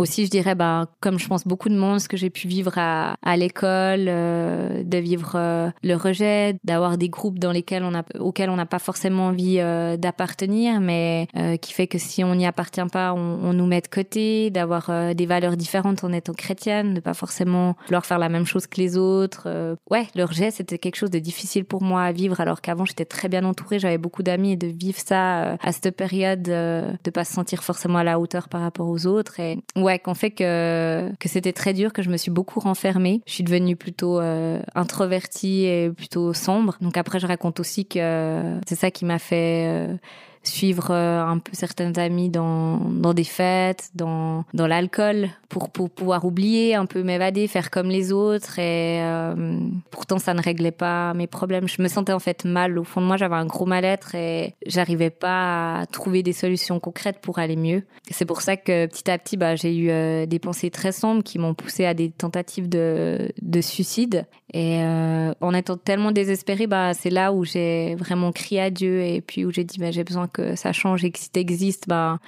Aussi, 0.00 0.26
je 0.26 0.30
dirais, 0.30 0.54
bah, 0.54 0.86
comme 1.00 1.18
je 1.18 1.28
pense 1.28 1.46
beaucoup 1.46 1.68
de 1.68 1.76
monde, 1.76 2.00
ce 2.00 2.08
que 2.08 2.16
j'ai 2.16 2.30
pu 2.30 2.48
vivre 2.48 2.72
à, 2.76 3.16
à 3.22 3.36
l'école, 3.36 4.06
euh, 4.08 4.82
de 4.82 4.98
vivre 4.98 5.32
euh, 5.34 5.70
le 5.82 5.94
rejet, 5.94 6.56
d'avoir 6.64 6.98
des 6.98 7.08
groupes 7.08 7.38
dans 7.38 7.52
lesquels 7.52 7.84
on 7.84 7.94
a, 7.94 8.02
auxquels 8.18 8.50
on 8.50 8.56
n'a 8.56 8.66
pas 8.66 8.78
forcément 8.78 9.26
envie 9.26 9.58
euh, 9.58 9.96
d'appartenir, 9.96 10.80
mais 10.80 11.28
euh, 11.36 11.56
qui 11.56 11.72
fait 11.72 11.86
que 11.86 11.98
si 11.98 12.24
on 12.24 12.34
n'y 12.34 12.46
appartient 12.46 12.80
pas, 12.92 13.12
on, 13.14 13.38
on, 13.42 13.52
nous 13.52 13.66
met 13.66 13.80
de 13.80 13.88
côté, 13.88 14.50
d'avoir 14.50 15.14
des 15.14 15.26
valeurs 15.26 15.56
différentes 15.56 16.04
en 16.04 16.12
étant 16.12 16.32
chrétienne, 16.32 16.94
de 16.94 17.00
pas 17.00 17.14
forcément 17.14 17.76
vouloir 17.86 18.06
faire 18.06 18.18
la 18.18 18.28
même 18.28 18.46
chose 18.46 18.66
que 18.66 18.80
les 18.80 18.96
autres. 18.96 19.76
ouais, 19.90 20.06
le 20.14 20.24
rejet, 20.24 20.50
c'était 20.50 20.78
quelque 20.78 20.96
chose 20.96 21.10
de 21.10 21.18
difficile 21.18 21.64
pour 21.64 21.82
moi 21.82 22.02
à 22.02 22.12
vivre, 22.12 22.40
alors 22.40 22.60
qu'avant 22.60 22.84
j'étais 22.84 23.04
très 23.04 23.28
bien 23.28 23.44
entourée, 23.44 23.78
j'avais 23.78 23.98
beaucoup 23.98 24.22
d'amis 24.22 24.52
et 24.52 24.56
de 24.56 24.68
vivre 24.68 24.98
ça 24.98 25.56
à 25.60 25.72
cette 25.72 25.96
période, 25.96 26.42
de 26.42 27.10
pas 27.12 27.24
se 27.24 27.34
sentir 27.34 27.62
forcément 27.62 27.98
à 27.98 28.04
la 28.04 28.18
hauteur 28.18 28.48
par 28.48 28.62
rapport 28.62 28.88
aux 28.88 29.06
autres. 29.06 29.40
Et 29.40 29.58
ouais, 29.76 29.89
qu'on 29.98 30.14
fait 30.14 30.30
que, 30.30 31.10
que 31.18 31.28
c'était 31.28 31.52
très 31.52 31.72
dur, 31.72 31.92
que 31.92 32.02
je 32.02 32.10
me 32.10 32.16
suis 32.16 32.30
beaucoup 32.30 32.60
renfermée. 32.60 33.22
Je 33.26 33.32
suis 33.32 33.44
devenue 33.44 33.76
plutôt 33.76 34.20
euh, 34.20 34.60
introvertie 34.74 35.64
et 35.64 35.90
plutôt 35.90 36.32
sombre. 36.32 36.76
Donc 36.80 36.96
après, 36.96 37.20
je 37.20 37.26
raconte 37.26 37.60
aussi 37.60 37.86
que 37.86 38.58
c'est 38.66 38.76
ça 38.76 38.90
qui 38.90 39.04
m'a 39.04 39.18
fait 39.18 39.66
euh, 39.66 39.96
suivre 40.42 40.90
euh, 40.90 41.22
un 41.22 41.38
peu 41.38 41.52
certaines 41.54 41.98
amies 41.98 42.30
dans, 42.30 42.78
dans 42.78 43.14
des 43.14 43.24
fêtes, 43.24 43.90
dans, 43.94 44.44
dans 44.54 44.66
l'alcool, 44.66 45.28
pour, 45.48 45.68
pour 45.70 45.90
pouvoir 45.90 46.24
oublier, 46.24 46.74
un 46.74 46.86
peu 46.86 47.02
m'évader, 47.02 47.46
faire 47.46 47.70
comme 47.70 47.88
les 47.88 48.12
autres. 48.12 48.58
Et 48.58 49.02
euh, 49.02 49.58
pourtant, 49.90 50.18
ça 50.18 50.34
ne 50.34 50.40
réglait 50.40 50.70
pas 50.70 51.12
mes 51.14 51.26
problèmes. 51.26 51.68
Je 51.68 51.82
me 51.82 51.88
sentais 51.88 52.12
en 52.12 52.18
fait 52.18 52.44
mal. 52.44 52.78
Au 52.78 52.84
fond 52.84 53.00
de 53.00 53.06
moi, 53.06 53.16
j'avais 53.16 53.34
un 53.34 53.46
gros 53.46 53.66
mal-être 53.66 54.14
et 54.14 54.54
j'arrivais 54.66 55.10
pas 55.10 55.80
à 55.80 55.86
trouver 55.86 56.22
des 56.22 56.32
solutions 56.32 56.80
concrètes 56.80 57.20
pour 57.20 57.38
aller 57.38 57.56
mieux. 57.56 57.82
C'est 58.10 58.24
pour 58.24 58.40
ça 58.40 58.56
que 58.56 58.86
petit 58.86 59.10
à 59.10 59.18
petit, 59.18 59.36
bah, 59.36 59.56
j'ai 59.56 59.76
eu 59.76 59.90
euh, 59.90 60.26
des 60.26 60.38
pensées 60.38 60.70
très 60.70 60.92
sombres 60.92 61.22
qui 61.22 61.38
m'ont 61.38 61.54
poussé 61.54 61.84
à 61.84 61.94
des 61.94 62.10
tentatives 62.10 62.68
de, 62.68 63.32
de 63.42 63.60
suicide. 63.60 64.26
Et 64.52 64.82
euh, 64.82 65.32
en 65.40 65.54
étant 65.54 65.76
tellement 65.76 66.10
désespérée, 66.10 66.66
bah, 66.66 66.92
c'est 66.92 67.10
là 67.10 67.32
où 67.32 67.44
j'ai 67.44 67.94
vraiment 67.94 68.32
crié 68.32 68.60
à 68.60 68.70
Dieu 68.70 69.02
et 69.02 69.20
puis 69.20 69.44
où 69.44 69.52
j'ai 69.52 69.62
dit 69.62 69.78
bah, 69.78 69.92
j'ai 69.92 70.02
besoin 70.02 70.26
que 70.26 70.56
ça 70.56 70.72
change 70.72 71.04
et 71.04 71.12
que 71.12 71.18
si 71.18 71.30
t'existes, 71.30 71.84
bah, 71.86 72.18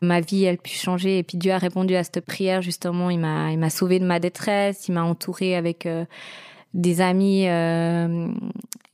ma 0.00 0.20
vie 0.20 0.44
elle 0.44 0.58
puisse 0.58 0.80
changer. 0.80 1.18
Et 1.18 1.22
puis 1.24 1.38
Dieu 1.38 1.52
a 1.52 1.58
répondu 1.58 1.96
à 1.96 2.04
cette 2.04 2.20
prière 2.20 2.62
justement. 2.62 3.10
Il 3.10 3.18
m'a 3.18 3.50
il 3.50 3.58
m'a 3.58 3.70
sauvé 3.70 3.98
de 3.98 4.04
ma 4.04 4.20
détresse. 4.20 4.86
Il 4.88 4.92
m'a 4.92 5.02
entouré 5.02 5.56
avec 5.56 5.86
euh, 5.86 6.04
des 6.72 7.00
amis 7.00 7.48
euh, 7.48 8.28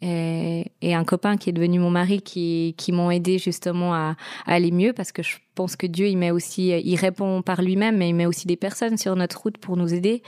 et, 0.01 0.65
et, 0.81 0.95
un 0.95 1.05
copain 1.05 1.37
qui 1.37 1.51
est 1.51 1.53
devenu 1.53 1.79
mon 1.79 1.91
mari 1.91 2.23
qui, 2.23 2.75
qui 2.77 2.91
m'ont 2.91 3.11
aidé 3.11 3.39
justement 3.39 3.95
à, 3.95 4.17
à, 4.47 4.55
aller 4.55 4.73
mieux 4.73 4.93
parce 4.93 5.13
que 5.13 5.23
je 5.23 5.37
pense 5.55 5.77
que 5.77 5.87
Dieu 5.87 6.09
il 6.09 6.19
met 6.19 6.33
aussi 6.33 6.69
il 6.71 6.97
répond 6.97 7.41
par 7.43 7.63
lui-même 7.63 7.97
mais 7.97 8.09
il 8.09 8.15
met 8.15 8.27
aussi 8.27 8.49
des 8.49 8.57
personnes 8.57 8.97
sur 8.97 9.15
notre 9.15 9.41
route 9.43 9.59
pour 9.59 9.77
nous 9.77 9.95
aider. 9.95 10.23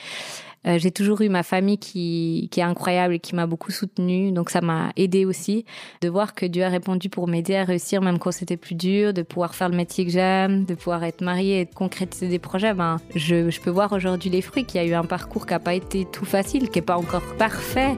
Euh, 0.67 0.79
j'ai 0.79 0.91
toujours 0.91 1.23
eu 1.23 1.29
ma 1.29 1.43
famille 1.43 1.79
qui, 1.79 2.49
est 2.55 2.63
incroyable 2.63 3.15
et 3.15 3.19
qui 3.19 3.35
m'a 3.35 3.47
beaucoup 3.47 3.71
soutenue. 3.71 4.33
Donc 4.33 4.51
ça 4.51 4.61
m'a 4.61 4.93
aidé 4.97 5.25
aussi 5.25 5.65
de 6.03 6.09
voir 6.09 6.35
que 6.35 6.47
Dieu 6.47 6.65
a 6.65 6.69
répondu 6.69 7.09
pour 7.09 7.29
m'aider 7.29 7.57
à 7.57 7.65
réussir 7.65 8.03
même 8.03 8.19
quand 8.19 8.31
c'était 8.31 8.57
plus 8.57 8.75
dur, 8.75 9.15
de 9.15 9.23
pouvoir 9.23 9.55
faire 9.55 9.69
le 9.69 9.77
métier 9.77 10.05
que 10.05 10.13
j'aime, 10.13 10.65
de 10.65 10.75
pouvoir 10.75 11.05
être 11.05 11.23
mariée 11.23 11.61
et 11.61 11.65
de 11.65 11.75
concrétiser 11.75 12.29
des 12.29 12.39
projets. 12.39 12.75
Ben, 12.75 12.99
je, 13.15 13.51
je 13.51 13.61
peux 13.61 13.71
voir 13.71 13.93
aujourd'hui 13.93 14.31
les 14.31 14.43
fruits 14.43 14.65
qu'il 14.65 14.81
y 14.81 14.85
a 14.85 14.87
eu 14.87 14.95
un 14.95 15.05
parcours 15.05 15.47
qui 15.47 15.53
n'a 15.53 15.61
pas 15.61 15.75
été 15.75 16.05
tout 16.05 16.25
facile, 16.25 16.69
qui 16.69 16.79
n'est 16.79 16.85
pas 16.85 16.97
encore 16.97 17.37
parfait. 17.39 17.97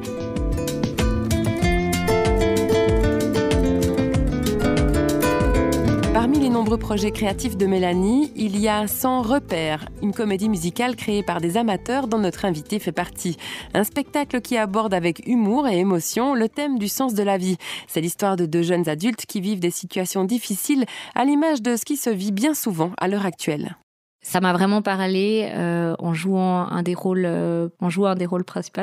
Parmi 6.23 6.39
les 6.39 6.51
nombreux 6.51 6.79
projets 6.79 7.11
créatifs 7.11 7.57
de 7.57 7.67
Mélanie, 7.67 8.33
il 8.37 8.57
y 8.57 8.69
a 8.69 8.87
Sans 8.87 9.23
repères, 9.23 9.89
une 10.03 10.13
comédie 10.13 10.49
musicale 10.49 10.95
créée 10.95 11.25
par 11.25 11.41
des 11.41 11.57
amateurs 11.57 12.07
dont 12.07 12.21
notre 12.21 12.45
invité 12.45 12.79
fait 12.79 12.93
partie. 12.93 13.37
Un 13.75 13.83
spectacle 13.83 14.41
qui 14.41 14.57
aborde 14.57 14.95
avec 14.95 15.27
humour 15.27 15.67
et 15.67 15.81
émotion 15.81 16.35
le 16.35 16.49
thème 16.49 16.79
du 16.79 16.87
sens 16.87 17.15
de 17.15 17.25
la 17.25 17.39
vie. 17.39 17.57
C'est 17.89 18.01
l'histoire 18.01 18.37
de 18.37 18.47
deux 18.47 18.63
jeunes 18.63 18.89
adultes 18.89 19.27
qui 19.27 19.41
vivent 19.41 19.59
des 19.59 19.73
situations 19.73 20.23
difficiles 20.23 20.85
à 21.17 21.25
l'image 21.25 21.61
de 21.61 21.75
ce 21.75 21.85
qui 21.85 21.97
se 21.97 22.11
vit 22.11 22.31
bien 22.31 22.55
souvent 22.55 22.93
à 22.99 23.09
l'heure 23.09 23.27
actuelle 23.27 23.77
ça 24.23 24.41
m'a 24.41 24.53
vraiment 24.53 24.83
parlé 24.83 25.51
euh, 25.53 25.95
en 25.99 26.15
jouant 26.15 26.69
un 26.69 26.83
des 26.83 26.95
rôles 26.95 27.25
euh, 27.27 27.69
en 27.81 27.91
jouant 27.91 28.11
un 28.11 28.15
des 28.15 28.27
rôles 28.27 28.45
principaux 28.45 28.81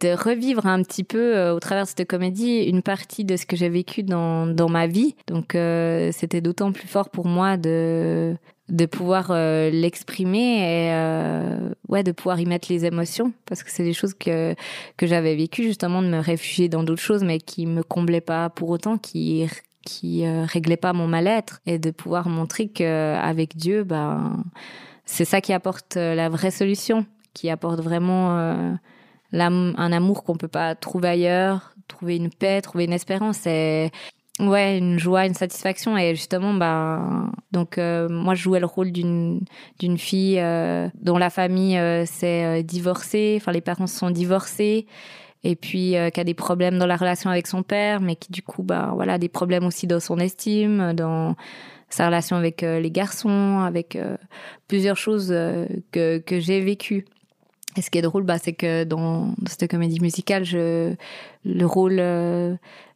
de 0.00 0.08
revivre 0.08 0.66
un 0.66 0.82
petit 0.82 1.04
peu 1.04 1.36
euh, 1.36 1.54
au 1.54 1.60
travers 1.60 1.84
de 1.84 1.88
cette 1.88 2.08
comédie 2.08 2.62
une 2.64 2.82
partie 2.82 3.24
de 3.24 3.36
ce 3.36 3.44
que 3.44 3.54
j'ai 3.54 3.68
vécu 3.68 4.02
dans 4.02 4.46
dans 4.46 4.68
ma 4.68 4.86
vie. 4.86 5.14
Donc 5.26 5.54
euh, 5.54 6.10
c'était 6.12 6.40
d'autant 6.40 6.72
plus 6.72 6.88
fort 6.88 7.10
pour 7.10 7.26
moi 7.26 7.56
de 7.58 8.34
de 8.70 8.84
pouvoir 8.84 9.30
euh, 9.30 9.70
l'exprimer 9.70 10.58
et 10.58 10.92
euh, 10.92 11.70
ouais 11.88 12.02
de 12.02 12.12
pouvoir 12.12 12.40
y 12.40 12.46
mettre 12.46 12.68
les 12.70 12.84
émotions. 12.84 13.32
Parce 13.46 13.62
que 13.62 13.70
c'est 13.70 13.84
des 13.84 13.92
choses 13.92 14.14
que 14.14 14.54
que 14.96 15.06
j'avais 15.06 15.36
vécues 15.36 15.64
justement 15.64 16.00
de 16.00 16.08
me 16.08 16.18
réfugier 16.18 16.68
dans 16.70 16.82
d'autres 16.82 17.02
choses 17.02 17.24
mais 17.24 17.38
qui 17.38 17.66
me 17.66 17.82
comblaient 17.82 18.22
pas 18.22 18.48
pour 18.48 18.70
autant 18.70 18.96
qui 18.96 19.46
qui 19.84 20.26
euh, 20.26 20.44
réglait 20.44 20.76
pas 20.76 20.92
mon 20.92 21.06
mal-être 21.06 21.60
et 21.66 21.78
de 21.78 21.90
pouvoir 21.90 22.28
montrer 22.28 22.68
que 22.68 23.14
avec 23.16 23.56
Dieu 23.56 23.84
ben 23.84 24.42
c'est 25.04 25.24
ça 25.24 25.40
qui 25.40 25.52
apporte 25.52 25.96
euh, 25.96 26.14
la 26.14 26.28
vraie 26.28 26.50
solution 26.50 27.06
qui 27.34 27.50
apporte 27.50 27.80
vraiment 27.80 28.38
euh, 28.38 28.72
un 29.32 29.92
amour 29.92 30.24
qu'on 30.24 30.36
peut 30.36 30.48
pas 30.48 30.74
trouver 30.74 31.08
ailleurs 31.08 31.74
trouver 31.86 32.16
une 32.16 32.30
paix 32.30 32.60
trouver 32.60 32.84
une 32.84 32.92
espérance 32.92 33.46
et 33.46 33.90
ouais 34.40 34.78
une 34.78 34.98
joie 34.98 35.26
une 35.26 35.34
satisfaction. 35.34 35.96
Et 35.96 36.14
justement 36.14 36.54
bah 36.54 37.30
donc 37.52 37.78
euh, 37.78 38.08
moi 38.08 38.34
je 38.34 38.42
jouais 38.42 38.60
le 38.60 38.66
rôle 38.66 38.92
d'une 38.92 39.40
d'une 39.78 39.98
fille 39.98 40.38
euh, 40.38 40.88
dont 41.00 41.18
la 41.18 41.30
famille 41.30 41.78
euh, 41.78 42.04
s'est 42.06 42.44
euh, 42.44 42.62
divorcée. 42.62 43.38
Enfin 43.40 43.52
les 43.52 43.60
parents 43.60 43.86
se 43.86 43.98
sont 43.98 44.10
divorcés 44.10 44.86
et 45.44 45.56
puis 45.56 45.96
euh, 45.96 46.10
qui 46.10 46.20
a 46.20 46.24
des 46.24 46.34
problèmes 46.34 46.78
dans 46.78 46.86
la 46.86 46.96
relation 46.96 47.30
avec 47.30 47.46
son 47.46 47.62
père 47.62 48.00
mais 48.00 48.16
qui 48.16 48.32
du 48.32 48.42
coup 48.42 48.62
bah 48.62 48.92
voilà 48.94 49.18
des 49.18 49.28
problèmes 49.28 49.64
aussi 49.64 49.86
dans 49.86 50.00
son 50.00 50.18
estime 50.18 50.92
dans 50.94 51.36
sa 51.90 52.06
relation 52.06 52.36
avec 52.36 52.62
euh, 52.62 52.80
les 52.80 52.90
garçons 52.90 53.60
avec 53.60 53.96
euh, 53.96 54.16
plusieurs 54.66 54.96
choses 54.96 55.28
euh, 55.30 55.66
que, 55.92 56.18
que 56.18 56.38
j'ai 56.40 56.60
vécu 56.60 57.06
et 57.76 57.82
ce 57.82 57.90
qui 57.90 57.98
est 57.98 58.02
drôle 58.02 58.24
bah, 58.24 58.38
c'est 58.38 58.52
que 58.52 58.84
dans, 58.84 59.34
cette 59.46 59.70
comédie 59.70 60.00
musicale 60.00 60.44
le 60.50 61.64
rôle 61.64 62.02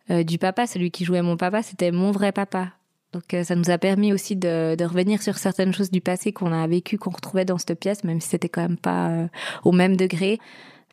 du 0.09 0.39
papa 0.39 0.67
celui 0.67 0.91
qui 0.91 1.05
jouait 1.05 1.23
mon 1.23 1.37
papa 1.37 1.63
c'était 1.63 1.93
mon 1.93 2.11
vrai 2.11 2.33
papa. 2.33 2.73
Donc 3.13 3.37
ça 3.45 3.55
nous 3.55 3.71
a 3.71 3.77
permis 3.77 4.13
aussi 4.13 4.37
de, 4.37 4.75
de 4.75 4.85
revenir 4.87 5.23
sur 5.23 5.37
certaines 5.37 5.75
choses 5.75 5.91
du 5.91 6.01
passé 6.01 6.33
qu'on 6.33 6.51
a 6.51 6.67
vécu 6.67 6.97
qu'on 6.97 7.11
retrouvait 7.11 7.45
dans 7.45 7.59
cette 7.59 7.79
pièce 7.79 8.03
même 8.03 8.21
si 8.21 8.31
c'était 8.31 8.49
quand 8.49 8.63
même 8.63 8.79
pas 8.79 9.29
au 9.63 9.73
même 9.73 9.97
degré 9.97 10.41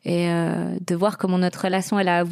et 0.04 0.20
et 0.20 0.28
euh, 0.28 0.76
de 0.86 0.94
voir 0.94 1.18
comment 1.18 1.38
notre 1.38 1.64
relation 1.64 1.98
elle 1.98 2.08
a, 2.08 2.24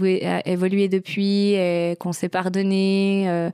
évolué 0.46 0.88
depuis 0.88 1.56
qu'on 1.98 2.12
s'est 2.12 2.28
pardonné 2.28 3.24
euh, 3.28 3.50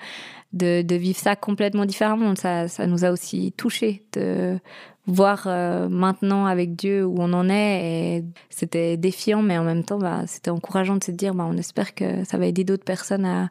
de, 0.53 0.95
vivre 0.95 1.19
ça 1.19 1.37
complètement 1.37 1.85
différemment. 1.85 2.35
Ça, 2.37 2.69
ça 2.69 2.87
nous 2.87 3.05
a 3.05 3.11
aussi 3.11 3.53
touché 3.57 4.03
de 4.13 4.59
voir 5.07 5.45
euh, 5.47 5.89
maintenant 5.89 6.47
avec 6.47 6.77
Dieu 6.77 7.05
où 7.05 7.17
on 7.19 7.33
en 7.33 7.49
est. 7.49 8.19
Et 8.19 8.25
c'était 8.51 8.97
défiant 8.97 9.43
mais 9.43 9.59
en 9.59 9.65
même 9.65 9.85
temps 9.85 9.99
c'était 10.27 10.51
encourageant 10.51 10.97
de 10.97 11.05
se 11.05 11.11
dire 11.11 11.35
bah, 11.35 11.47
on 11.49 11.57
espère 11.57 11.95
que 11.95 12.25
ça 12.25 12.39
va 12.39 12.47
aider 12.47 12.65
d'autres 12.65 12.85
personnes 12.85 13.27
à, 13.27 13.51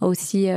aussi 0.00 0.48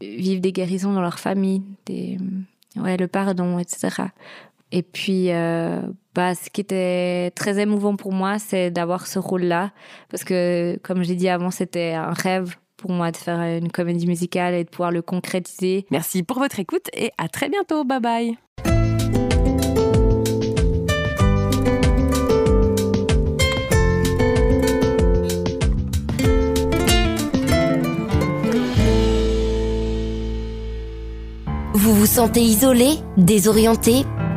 vivre 0.00 0.40
des 0.40 0.52
guérisons 0.52 0.92
dans 0.92 1.00
leur 1.00 1.18
famille 1.18 1.62
le 1.88 3.06
pardon 3.06 3.58
etc 3.58 4.04
et 4.76 4.82
puis 4.82 5.32
euh, 5.32 5.80
bah, 6.14 6.34
ce 6.34 6.50
qui 6.50 6.60
était 6.60 7.30
très 7.34 7.58
émouvant 7.58 7.96
pour 7.96 8.12
moi 8.12 8.38
c'est 8.38 8.70
d'avoir 8.70 9.06
ce 9.06 9.18
rôle 9.18 9.44
là 9.44 9.72
parce 10.10 10.22
que 10.22 10.78
comme 10.82 11.02
j'ai 11.02 11.14
dit 11.14 11.30
avant 11.30 11.50
c'était 11.50 11.94
un 11.94 12.12
rêve 12.12 12.56
pour 12.76 12.90
moi 12.90 13.10
de 13.10 13.16
faire 13.16 13.40
une 13.40 13.72
comédie 13.72 14.06
musicale 14.06 14.52
et 14.52 14.64
de 14.64 14.68
pouvoir 14.68 14.90
le 14.90 15.00
concrétiser. 15.00 15.86
Merci 15.90 16.22
pour 16.22 16.38
votre 16.38 16.60
écoute 16.60 16.90
et 16.92 17.10
à 17.16 17.28
très 17.28 17.48
bientôt. 17.48 17.84
Bye 17.84 18.00
bye. 18.00 18.38
Vous 31.72 31.94
vous 31.94 32.06
sentez 32.06 32.40
isolé, 32.40 32.98
désorienté, 33.16 34.04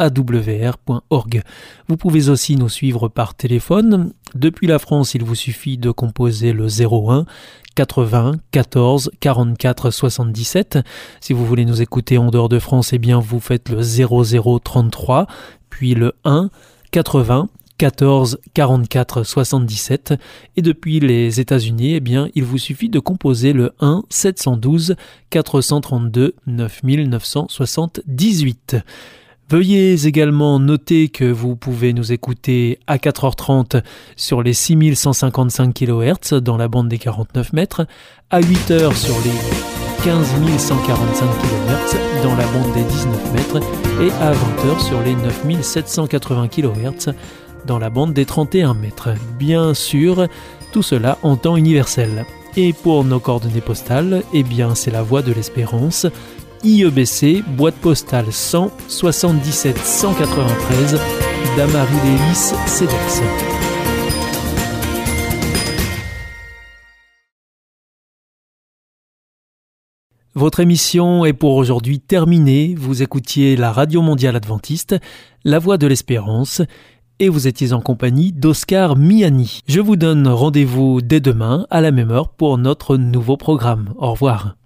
awr.org. 0.00 1.42
Vous 1.88 1.96
pouvez 1.96 2.28
aussi 2.28 2.56
nous 2.56 2.68
suivre 2.68 3.08
par 3.08 3.34
téléphone. 3.34 4.12
Depuis 4.34 4.66
la 4.66 4.78
France, 4.78 5.14
il 5.14 5.22
vous 5.22 5.34
suffit 5.34 5.78
de 5.78 5.90
composer 5.90 6.52
le 6.52 6.66
01 6.66 7.26
80 7.76 8.36
14 8.50 9.10
44 9.20 9.90
77. 9.90 10.78
Si 11.20 11.32
vous 11.32 11.46
voulez 11.46 11.64
nous 11.64 11.82
écouter 11.82 12.18
en 12.18 12.30
dehors 12.30 12.48
de 12.48 12.58
France, 12.58 12.92
eh 12.92 12.98
bien 12.98 13.20
vous 13.20 13.40
faites 13.40 13.68
le 13.68 13.82
00 13.82 14.58
33 14.58 15.26
puis 15.68 15.94
le 15.94 16.14
1 16.24 16.50
80 16.90 17.48
14 17.80 18.38
44 18.52 19.22
77 19.22 20.14
et 20.56 20.62
depuis 20.62 21.00
les 21.00 21.40
États-Unis, 21.40 21.94
eh 21.94 22.00
bien, 22.00 22.28
il 22.34 22.44
vous 22.44 22.58
suffit 22.58 22.90
de 22.90 22.98
composer 22.98 23.54
le 23.54 23.72
1 23.80 24.02
712 24.10 24.96
432 25.30 26.34
9978. 26.46 28.76
Veuillez 29.50 30.06
également 30.06 30.60
noter 30.60 31.08
que 31.08 31.24
vous 31.24 31.56
pouvez 31.56 31.92
nous 31.92 32.12
écouter 32.12 32.78
à 32.86 32.98
4h30 32.98 33.82
sur 34.14 34.44
les 34.44 34.52
6155 34.52 35.74
kHz 35.74 36.34
dans 36.34 36.56
la 36.56 36.68
bande 36.68 36.86
des 36.86 36.98
49 36.98 37.52
mètres, 37.52 37.84
à 38.30 38.40
8h 38.40 38.94
sur 38.94 39.16
les 39.24 40.04
15 40.04 40.24
145 40.56 41.26
kHz 41.26 42.22
dans 42.22 42.36
la 42.36 42.46
bande 42.46 42.72
des 42.74 42.84
19 42.84 43.32
mètres 43.32 43.60
et 44.00 44.12
à 44.22 44.32
20h 44.32 44.86
sur 44.86 45.02
les 45.02 45.16
9780 45.16 46.46
kHz 46.46 47.12
dans 47.66 47.80
la 47.80 47.90
bande 47.90 48.12
des 48.12 48.26
31 48.26 48.74
mètres. 48.74 49.08
Bien 49.36 49.74
sûr, 49.74 50.28
tout 50.70 50.84
cela 50.84 51.18
en 51.24 51.34
temps 51.34 51.56
universel. 51.56 52.24
Et 52.56 52.72
pour 52.72 53.04
nos 53.04 53.20
coordonnées 53.20 53.60
postales, 53.60 54.22
eh 54.32 54.44
bien 54.44 54.76
c'est 54.76 54.90
la 54.90 55.02
voie 55.02 55.22
de 55.22 55.32
l'espérance. 55.32 56.06
IEBC, 56.62 57.42
boîte 57.56 57.76
postale 57.76 58.30
100 58.30 58.70
77 58.88 59.78
193, 59.78 61.00
Damary 61.56 61.94
Lélis, 62.04 62.52
CEDEX. 62.66 63.22
Votre 70.34 70.60
émission 70.60 71.24
est 71.24 71.32
pour 71.32 71.54
aujourd'hui 71.56 71.98
terminée. 71.98 72.74
Vous 72.78 73.02
écoutiez 73.02 73.56
la 73.56 73.72
Radio 73.72 74.02
Mondiale 74.02 74.36
Adventiste, 74.36 74.96
La 75.44 75.58
Voix 75.58 75.78
de 75.78 75.86
l'Espérance, 75.86 76.62
et 77.18 77.28
vous 77.28 77.48
étiez 77.48 77.72
en 77.72 77.80
compagnie 77.80 78.32
d'Oscar 78.32 78.96
Miani. 78.96 79.60
Je 79.66 79.80
vous 79.80 79.96
donne 79.96 80.28
rendez-vous 80.28 81.00
dès 81.00 81.20
demain 81.20 81.66
à 81.70 81.80
la 81.80 81.90
même 81.90 82.10
heure 82.10 82.28
pour 82.28 82.58
notre 82.58 82.96
nouveau 82.96 83.36
programme. 83.36 83.94
Au 83.96 84.12
revoir. 84.12 84.56